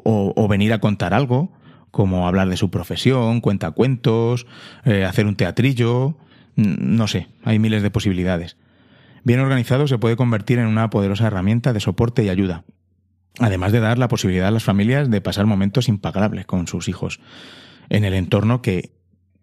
o 0.03 0.47
venir 0.47 0.71
a 0.73 0.79
contar 0.79 1.13
algo 1.13 1.51
como 1.97 2.27
hablar 2.27 2.47
de 2.49 2.57
su 2.57 2.69
profesión, 2.69 3.41
cuentacuentos, 3.41 4.45
eh, 4.85 5.03
hacer 5.03 5.25
un 5.25 5.35
teatrillo, 5.35 6.15
no 6.55 7.07
sé, 7.07 7.27
hay 7.43 7.57
miles 7.57 7.81
de 7.81 7.89
posibilidades. 7.89 8.57
Bien 9.23 9.39
organizado 9.39 9.87
se 9.87 9.97
puede 9.97 10.15
convertir 10.15 10.59
en 10.59 10.67
una 10.67 10.91
poderosa 10.91 11.25
herramienta 11.25 11.73
de 11.73 11.79
soporte 11.79 12.23
y 12.23 12.29
ayuda, 12.29 12.65
además 13.39 13.71
de 13.71 13.79
dar 13.79 13.97
la 13.97 14.07
posibilidad 14.09 14.47
a 14.47 14.51
las 14.51 14.63
familias 14.63 15.09
de 15.09 15.21
pasar 15.21 15.47
momentos 15.47 15.89
impagables 15.89 16.45
con 16.45 16.67
sus 16.67 16.87
hijos, 16.87 17.19
en 17.89 18.05
el 18.05 18.13
entorno 18.13 18.61
que 18.61 18.91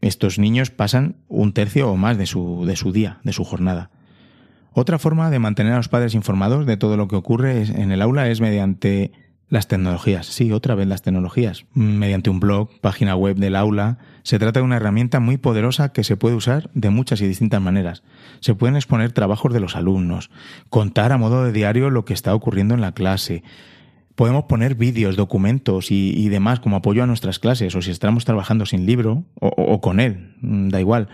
estos 0.06 0.38
niños 0.38 0.70
pasan 0.70 1.16
un 1.28 1.52
tercio 1.52 1.90
o 1.90 1.96
más 1.96 2.18
de 2.18 2.26
su, 2.26 2.64
de 2.66 2.76
su 2.76 2.92
día, 2.92 3.18
de 3.24 3.32
su 3.32 3.44
jornada. 3.44 3.90
Otra 4.72 4.98
forma 4.98 5.30
de 5.30 5.38
mantener 5.38 5.72
a 5.72 5.76
los 5.76 5.88
padres 5.88 6.14
informados 6.14 6.66
de 6.66 6.76
todo 6.76 6.96
lo 6.96 7.08
que 7.08 7.16
ocurre 7.16 7.62
en 7.62 7.92
el 7.92 8.02
aula 8.02 8.28
es 8.28 8.40
mediante 8.40 9.12
las 9.48 9.68
tecnologías, 9.68 10.26
sí, 10.26 10.50
otra 10.52 10.74
vez 10.74 10.88
las 10.88 11.02
tecnologías. 11.02 11.64
Mediante 11.74 12.28
un 12.28 12.40
blog, 12.40 12.70
página 12.80 13.14
web 13.14 13.36
del 13.36 13.56
aula, 13.56 13.98
se 14.24 14.38
trata 14.38 14.60
de 14.60 14.64
una 14.64 14.76
herramienta 14.76 15.20
muy 15.20 15.36
poderosa 15.36 15.92
que 15.92 16.02
se 16.02 16.16
puede 16.16 16.34
usar 16.34 16.70
de 16.74 16.90
muchas 16.90 17.20
y 17.20 17.28
distintas 17.28 17.62
maneras. 17.62 18.02
Se 18.40 18.54
pueden 18.54 18.74
exponer 18.74 19.12
trabajos 19.12 19.52
de 19.52 19.60
los 19.60 19.76
alumnos, 19.76 20.30
contar 20.70 21.12
a 21.12 21.18
modo 21.18 21.44
de 21.44 21.52
diario 21.52 21.90
lo 21.90 22.04
que 22.04 22.14
está 22.14 22.34
ocurriendo 22.34 22.74
en 22.74 22.80
la 22.80 22.92
clase. 22.92 23.44
Podemos 24.14 24.44
poner 24.44 24.74
vídeos, 24.74 25.16
documentos 25.16 25.90
y, 25.90 26.28
demás 26.28 26.60
como 26.60 26.76
apoyo 26.76 27.02
a 27.02 27.06
nuestras 27.06 27.38
clases, 27.38 27.74
o 27.74 27.82
si 27.82 27.90
estamos 27.90 28.24
trabajando 28.24 28.64
sin 28.66 28.86
libro, 28.86 29.24
o 29.40 29.80
con 29.80 29.98
él, 29.98 30.34
da 30.40 30.80
igual 30.80 31.08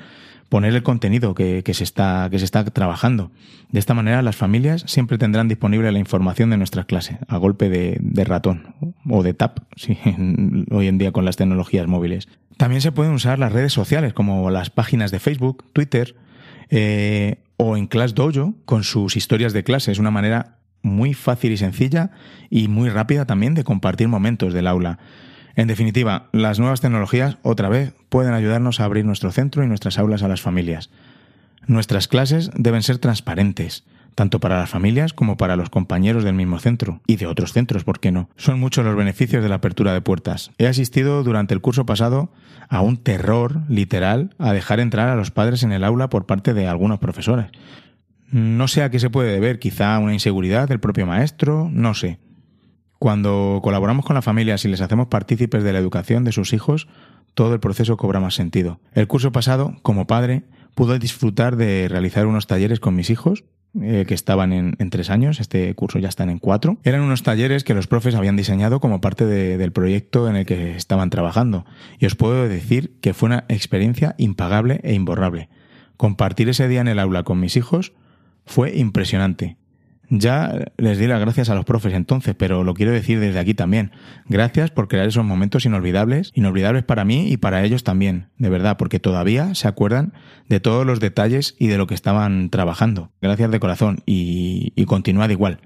poner 0.51 0.75
el 0.75 0.83
contenido 0.83 1.33
que, 1.33 1.63
se 1.73 1.85
está, 1.85 2.29
que 2.31 2.39
se 2.39 2.45
está 2.45 2.65
trabajando. 2.65 3.31
De 3.71 3.79
esta 3.79 3.95
manera, 3.95 4.21
las 4.21 4.37
familias 4.37 4.83
siempre 4.87 5.17
tendrán 5.17 5.49
disponible 5.49 5.91
la 5.93 6.01
información 6.01 6.51
de 6.51 6.59
nuestras 6.59 6.87
clases 6.87 7.19
a 7.29 7.37
golpe 7.39 7.71
de, 7.71 8.25
ratón 8.25 8.75
o 9.09 9.23
de 9.23 9.33
tap, 9.33 9.61
sí, 9.77 9.97
hoy 10.71 10.89
en 10.89 10.99
día 10.99 11.13
con 11.13 11.25
las 11.25 11.37
tecnologías 11.37 11.87
móviles. 11.87 12.29
También 12.59 12.83
se 12.83 12.93
pueden 12.93 13.15
usar 13.15 13.39
las 13.39 13.53
redes 13.53 13.73
sociales 13.73 14.13
como 14.13 14.51
las 14.51 14.69
páginas 14.69 15.13
de 15.13 15.21
Facebook, 15.21 15.65
Twitter 15.73 16.17
eh, 16.69 17.37
o 17.57 17.77
en 17.77 17.87
Class 17.87 18.15
Dojo 18.15 18.55
con 18.67 18.83
sus 18.83 19.17
historias 19.17 19.53
de 19.53 19.63
clase. 19.63 19.93
Es 19.93 20.01
una 20.01 20.11
manera 20.11 20.59
muy 20.83 21.15
fácil 21.15 21.53
y 21.53 21.57
sencilla 21.57 22.11
y 22.49 22.69
muy 22.69 22.89
rápida 22.89 23.27
también 23.27 23.55
de 23.55 23.65
compartir 23.65 24.09
momentos 24.09 24.53
del 24.55 24.67
aula. 24.67 24.99
En 25.57 25.69
definitiva, 25.69 26.29
las 26.33 26.59
nuevas 26.59 26.81
tecnologías, 26.81 27.39
otra 27.43 27.69
vez, 27.69 27.95
pueden 28.09 28.35
ayudarnos 28.35 28.81
a 28.81 28.85
abrir 28.85 29.05
nuestro 29.05 29.33
centro 29.33 29.65
y 29.65 29.67
nuestras 29.67 29.99
aulas 29.99 30.23
a 30.23 30.29
las 30.29 30.41
familias. 30.41 30.91
Nuestras 31.67 32.09
clases 32.09 32.51
deben 32.55 32.83
ser 32.83 32.99
transparentes, 32.99 33.85
tanto 34.15 34.41
para 34.41 34.59
las 34.59 34.71
familias 34.71 35.13
como 35.13 35.37
para 35.37 35.57
los 35.57 35.71
compañeros 35.71 36.25
del 36.25 36.35
mismo 36.35 36.59
centro 36.59 37.01
y 37.07 37.17
de 37.17 37.27
otros 37.27 37.53
centros, 37.53 37.85
¿por 37.85 38.01
qué 38.01 38.13
no? 38.13 38.29
Son 38.37 38.59
muchos 38.59 38.85
los 38.85 38.97
beneficios 38.97 39.43
de 39.43 39.49
la 39.49 39.57
apertura 39.57 39.93
de 39.93 40.01
puertas. 40.01 40.51
He 40.59 40.67
asistido 40.67 41.23
durante 41.23 41.55
el 41.55 41.61
curso 41.61 41.87
pasado 41.87 42.31
a 42.69 42.81
un 42.81 42.97
terror 42.97 43.63
literal 43.69 44.35
a 44.39 44.53
dejar 44.53 44.81
entrar 44.81 45.09
a 45.09 45.17
los 45.17 45.31
padres 45.31 45.63
en 45.63 45.73
el 45.73 45.85
aula 45.85 46.09
por 46.09 46.27
parte 46.27 46.55
de 46.55 46.67
algunos 46.67 46.99
profesores. 46.99 47.51
No 48.31 48.69
sé 48.69 48.83
a 48.83 48.91
qué 48.91 49.01
se 49.01 49.11
puede 49.11 49.33
deber, 49.33 49.59
quizá 49.59 49.99
una 49.99 50.13
inseguridad 50.13 50.69
del 50.69 50.81
propio 50.81 51.07
maestro, 51.07 51.69
no 51.73 51.95
sé. 51.95 52.19
Cuando 52.99 53.61
colaboramos 53.63 54.05
con 54.05 54.15
las 54.15 54.25
familias 54.25 54.65
y 54.65 54.69
les 54.69 54.81
hacemos 54.81 55.09
partícipes 55.09 55.65
de 55.65 55.73
la 55.73 55.79
educación 55.79 56.23
de 56.23 56.33
sus 56.33 56.53
hijos, 56.53 56.87
todo 57.35 57.55
el 57.55 57.61
proceso 57.61 57.97
cobra 57.97 58.21
más 58.21 58.35
sentido. 58.35 58.81
El 58.93 59.07
curso 59.07 59.33
pasado, 59.33 59.77
como 59.83 60.07
padre, 60.07 60.45
pude 60.75 60.99
disfrutar 60.99 61.57
de 61.57 61.89
realizar 61.89 62.27
unos 62.27 62.47
talleres 62.47 62.79
con 62.79 62.95
mis 62.95 63.11
hijos, 63.11 63.45
eh, 63.81 64.05
que 64.07 64.15
estaban 64.15 64.53
en, 64.53 64.91
tres 64.91 65.11
años, 65.11 65.39
este 65.39 65.73
curso 65.75 66.01
ya 66.01 66.09
están 66.09 66.29
en 66.29 66.39
cuatro. 66.39 66.79
Eran 66.83 67.03
unos 67.03 67.23
talleres 67.23 67.63
que 67.63 67.75
los 67.75 67.87
profes 67.87 68.17
habían 68.17 68.35
diseñado 68.37 68.81
como 68.81 69.01
parte 69.01 69.27
del 69.27 69.73
proyecto 69.73 70.29
en 70.29 70.37
el 70.37 70.47
que 70.47 70.77
estaban 70.77 71.09
trabajando. 71.09 71.65
Y 71.99 72.07
os 72.07 72.17
puedo 72.17 72.49
decir 72.49 72.99
que 73.01 73.15
fue 73.15 73.29
una 73.29 73.45
experiencia 73.49 74.17
impagable 74.19 74.81
e 74.83 74.95
imborrable. 74.95 75.49
Compartir 75.97 76.49
ese 76.49 76.67
día 76.67 76.81
en 76.81 76.89
el 76.89 76.99
aula 76.99 77.23
con 77.23 77.39
mis 77.39 77.57
hijos 77.57 77.93
fue 78.47 78.77
impresionante. 78.77 79.57
Ya 80.13 80.73
les 80.77 80.99
di 80.99 81.07
las 81.07 81.21
gracias 81.21 81.51
a 81.51 81.55
los 81.55 81.65
profes 81.65 81.95
entonces, 81.95 82.35
pero 82.37 82.65
lo 82.65 82.75
quiero 82.75 82.91
decir 82.91 83.21
desde 83.21 83.39
aquí 83.39 83.55
también. 83.55 83.93
Gracias 84.27 84.73
por 84.73 84.89
crear 84.89 85.07
esos 85.07 85.25
momentos 85.25 85.65
inolvidables, 85.67 86.33
inolvidables 86.35 86.83
para 86.83 87.05
mí 87.05 87.31
y 87.31 87.37
para 87.37 87.65
ellos 87.65 87.85
también, 87.85 88.27
de 88.37 88.49
verdad, 88.49 88.77
porque 88.77 88.99
todavía 88.99 89.55
se 89.55 89.69
acuerdan 89.69 90.13
de 90.49 90.59
todos 90.59 90.85
los 90.85 90.99
detalles 90.99 91.55
y 91.61 91.69
de 91.69 91.79
lo 91.79 91.87
que 91.87 91.95
estaban 91.95 92.51
trabajando. 92.51 93.13
Gracias 93.23 93.53
de 93.53 93.61
corazón 93.61 94.03
y, 94.05 94.73
y 94.75 94.85
continuad 94.85 95.31
igual. 95.31 95.61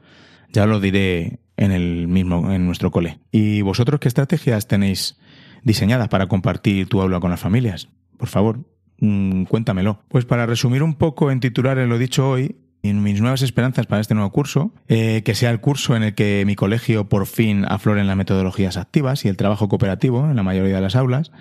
Ya 0.52 0.66
lo 0.66 0.78
diré 0.78 1.40
en 1.56 1.72
el 1.72 2.06
mismo, 2.06 2.52
en 2.52 2.66
nuestro 2.66 2.90
cole. 2.90 3.20
¿Y 3.32 3.62
vosotros 3.62 3.98
qué 3.98 4.08
estrategias 4.08 4.68
tenéis 4.68 5.16
diseñadas 5.62 6.08
para 6.08 6.26
compartir 6.26 6.86
tu 6.86 7.00
aula 7.00 7.18
con 7.18 7.30
las 7.30 7.40
familias? 7.40 7.88
Por 8.18 8.28
favor, 8.28 8.60
mm, 9.00 9.44
cuéntamelo. 9.44 10.02
Pues 10.08 10.26
para 10.26 10.44
resumir 10.44 10.82
un 10.82 10.94
poco 10.94 11.30
en 11.30 11.40
titulares 11.40 11.88
lo 11.88 11.98
dicho 11.98 12.28
hoy, 12.28 12.56
en 12.84 13.02
mis 13.02 13.20
nuevas 13.20 13.42
esperanzas 13.42 13.86
para 13.86 14.02
este 14.02 14.14
nuevo 14.14 14.30
curso, 14.30 14.72
eh, 14.88 15.22
que 15.24 15.34
sea 15.34 15.50
el 15.50 15.60
curso 15.60 15.96
en 15.96 16.02
el 16.02 16.14
que 16.14 16.44
mi 16.46 16.54
colegio 16.54 17.08
por 17.08 17.26
fin 17.26 17.64
afloren 17.66 18.06
las 18.06 18.16
metodologías 18.16 18.76
activas 18.76 19.24
y 19.24 19.28
el 19.28 19.38
trabajo 19.38 19.68
cooperativo 19.68 20.28
en 20.28 20.36
la 20.36 20.42
mayoría 20.42 20.74
de 20.76 20.80
las 20.82 20.94
aulas, 20.94 21.32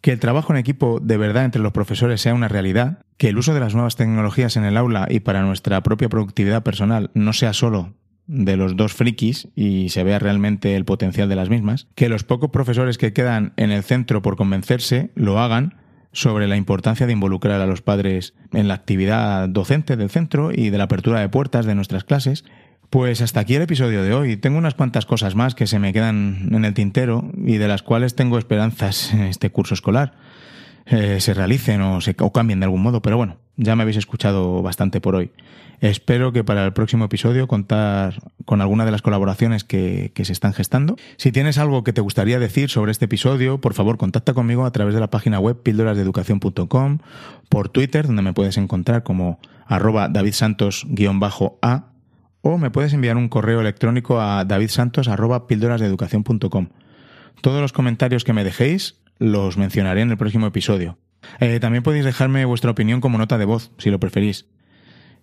que 0.00 0.10
el 0.10 0.18
trabajo 0.18 0.52
en 0.52 0.58
equipo 0.58 0.98
de 1.00 1.16
verdad 1.16 1.44
entre 1.44 1.62
los 1.62 1.72
profesores 1.72 2.20
sea 2.20 2.34
una 2.34 2.48
realidad, 2.48 2.98
que 3.16 3.28
el 3.28 3.38
uso 3.38 3.54
de 3.54 3.60
las 3.60 3.74
nuevas 3.74 3.94
tecnologías 3.94 4.56
en 4.56 4.64
el 4.64 4.76
aula 4.76 5.06
y 5.08 5.20
para 5.20 5.42
nuestra 5.42 5.80
propia 5.84 6.08
productividad 6.08 6.64
personal 6.64 7.12
no 7.14 7.32
sea 7.32 7.52
solo 7.52 7.94
de 8.26 8.56
los 8.56 8.76
dos 8.76 8.92
frikis 8.92 9.48
y 9.54 9.90
se 9.90 10.02
vea 10.02 10.18
realmente 10.18 10.74
el 10.74 10.84
potencial 10.84 11.28
de 11.28 11.36
las 11.36 11.48
mismas, 11.48 11.86
que 11.94 12.08
los 12.08 12.24
pocos 12.24 12.50
profesores 12.50 12.98
que 12.98 13.12
quedan 13.12 13.52
en 13.56 13.70
el 13.70 13.84
centro 13.84 14.20
por 14.20 14.36
convencerse 14.36 15.10
lo 15.14 15.38
hagan 15.38 15.81
sobre 16.12 16.46
la 16.46 16.56
importancia 16.56 17.06
de 17.06 17.12
involucrar 17.12 17.60
a 17.60 17.66
los 17.66 17.82
padres 17.82 18.34
en 18.52 18.68
la 18.68 18.74
actividad 18.74 19.48
docente 19.48 19.96
del 19.96 20.10
centro 20.10 20.50
y 20.52 20.70
de 20.70 20.78
la 20.78 20.84
apertura 20.84 21.20
de 21.20 21.28
puertas 21.28 21.66
de 21.66 21.74
nuestras 21.74 22.04
clases. 22.04 22.44
Pues 22.90 23.22
hasta 23.22 23.40
aquí 23.40 23.54
el 23.54 23.62
episodio 23.62 24.02
de 24.02 24.12
hoy. 24.12 24.36
Tengo 24.36 24.58
unas 24.58 24.74
cuantas 24.74 25.06
cosas 25.06 25.34
más 25.34 25.54
que 25.54 25.66
se 25.66 25.78
me 25.78 25.94
quedan 25.94 26.50
en 26.52 26.64
el 26.64 26.74
tintero 26.74 27.30
y 27.36 27.56
de 27.56 27.66
las 27.66 27.82
cuales 27.82 28.14
tengo 28.14 28.38
esperanzas 28.38 29.14
en 29.14 29.22
este 29.22 29.50
curso 29.50 29.72
escolar. 29.72 30.12
Eh, 30.86 31.20
se 31.20 31.32
realicen 31.32 31.80
o, 31.80 32.00
se, 32.00 32.14
o 32.18 32.32
cambien 32.32 32.60
de 32.60 32.64
algún 32.64 32.82
modo, 32.82 33.00
pero 33.00 33.16
bueno, 33.16 33.38
ya 33.56 33.76
me 33.76 33.82
habéis 33.82 33.98
escuchado 33.98 34.62
bastante 34.62 35.00
por 35.00 35.14
hoy. 35.14 35.30
Espero 35.80 36.32
que 36.32 36.44
para 36.44 36.64
el 36.64 36.72
próximo 36.72 37.06
episodio 37.06 37.48
contar 37.48 38.14
con 38.44 38.60
alguna 38.60 38.84
de 38.84 38.92
las 38.92 39.02
colaboraciones 39.02 39.64
que, 39.64 40.12
que, 40.14 40.24
se 40.24 40.32
están 40.32 40.52
gestando. 40.52 40.94
Si 41.16 41.32
tienes 41.32 41.58
algo 41.58 41.82
que 41.82 41.92
te 41.92 42.00
gustaría 42.00 42.38
decir 42.38 42.70
sobre 42.70 42.92
este 42.92 43.06
episodio, 43.06 43.60
por 43.60 43.74
favor, 43.74 43.98
contacta 43.98 44.32
conmigo 44.32 44.64
a 44.64 44.70
través 44.70 44.94
de 44.94 45.00
la 45.00 45.10
página 45.10 45.40
web 45.40 45.60
píldorasdeeducación.com, 45.60 46.98
por 47.48 47.68
Twitter, 47.68 48.06
donde 48.06 48.22
me 48.22 48.32
puedes 48.32 48.56
encontrar 48.58 49.02
como 49.02 49.40
arroba 49.66 50.08
davidsantos-a, 50.08 51.86
o 52.42 52.58
me 52.58 52.70
puedes 52.70 52.92
enviar 52.92 53.16
un 53.16 53.28
correo 53.28 53.60
electrónico 53.60 54.20
a 54.20 54.44
davidsantos 54.44 55.08
arroba. 55.08 55.46
Todos 55.48 57.60
los 57.60 57.72
comentarios 57.72 58.22
que 58.22 58.32
me 58.32 58.44
dejéis 58.44 59.00
los 59.18 59.56
mencionaré 59.56 60.02
en 60.02 60.10
el 60.10 60.16
próximo 60.16 60.46
episodio. 60.46 60.96
Eh, 61.40 61.60
también 61.60 61.82
podéis 61.82 62.04
dejarme 62.04 62.44
vuestra 62.44 62.70
opinión 62.70 63.00
como 63.00 63.18
nota 63.18 63.38
de 63.38 63.44
voz, 63.44 63.70
si 63.78 63.90
lo 63.90 64.00
preferís. 64.00 64.46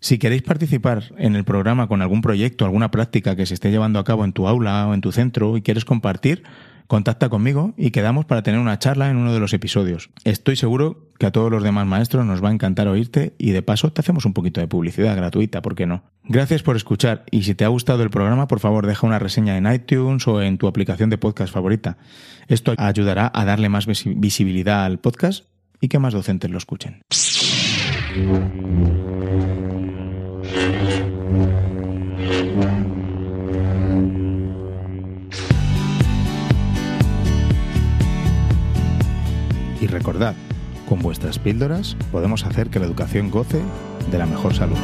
Si 0.02 0.18
queréis 0.18 0.44
participar 0.44 1.04
en 1.18 1.36
el 1.36 1.44
programa 1.44 1.88
con 1.88 2.02
algún 2.02 2.22
proyecto, 2.22 2.64
alguna 2.64 2.90
práctica 2.90 3.36
que 3.36 3.46
se 3.46 3.54
esté 3.54 3.70
llevando 3.70 4.00
a 4.00 4.06
cabo 4.06 4.24
en 4.24 4.32
tu 4.32 4.48
aula 4.48 4.88
o 4.88 4.94
en 4.94 5.02
tu 5.02 5.12
centro 5.12 5.58
y 5.58 5.62
quieres 5.62 5.84
compartir, 5.84 6.44
contacta 6.90 7.30
conmigo 7.30 7.76
y 7.78 7.92
quedamos 7.92 8.26
para 8.26 8.42
tener 8.42 8.60
una 8.60 8.80
charla 8.80 9.12
en 9.12 9.18
uno 9.18 9.32
de 9.32 9.40
los 9.40 9.54
episodios. 9.54 10.10
Estoy 10.24 10.56
seguro 10.56 11.10
que 11.20 11.28
a 11.28 11.32
todos 11.32 11.52
los 11.52 11.62
demás 11.62 11.86
maestros 11.86 12.26
nos 12.26 12.44
va 12.44 12.50
a 12.50 12.52
encantar 12.52 12.88
oírte 12.88 13.36
y 13.38 13.52
de 13.52 13.62
paso 13.62 13.92
te 13.92 14.02
hacemos 14.02 14.26
un 14.26 14.34
poquito 14.34 14.60
de 14.60 14.68
publicidad 14.68 15.16
gratuita, 15.16 15.62
¿por 15.62 15.76
qué 15.76 15.86
no? 15.86 16.02
Gracias 16.24 16.64
por 16.64 16.76
escuchar 16.78 17.26
y 17.30 17.44
si 17.44 17.54
te 17.54 17.64
ha 17.64 17.68
gustado 17.68 18.02
el 18.02 18.10
programa, 18.10 18.48
por 18.48 18.60
favor 18.60 18.88
deja 18.88 19.06
una 19.06 19.20
reseña 19.20 19.56
en 19.56 19.72
iTunes 19.72 20.28
o 20.28 20.42
en 20.42 20.58
tu 20.58 20.68
aplicación 20.68 21.12
de 21.12 21.20
podcast 21.20 21.54
favorita. 21.54 21.98
Esto 22.48 22.74
ayudará 22.78 23.32
a 23.36 23.46
darle 23.46 23.70
más 23.70 23.86
visibilidad 23.86 24.86
al 24.86 24.98
podcast 25.00 25.46
y 25.82 25.88
que 25.88 26.00
más 26.00 26.14
docentes 26.14 26.50
lo 26.50 26.58
escuchen. 26.58 27.02
Y 39.82 39.88
recordad, 39.88 40.36
con 40.88 41.00
vuestras 41.00 41.40
píldoras 41.40 41.96
podemos 42.12 42.46
hacer 42.46 42.70
que 42.70 42.80
la 42.80 42.86
educación 42.86 43.30
goce 43.32 43.62
de 44.12 44.18
la 44.18 44.26
mejor 44.26 44.54
salud. 44.54 44.78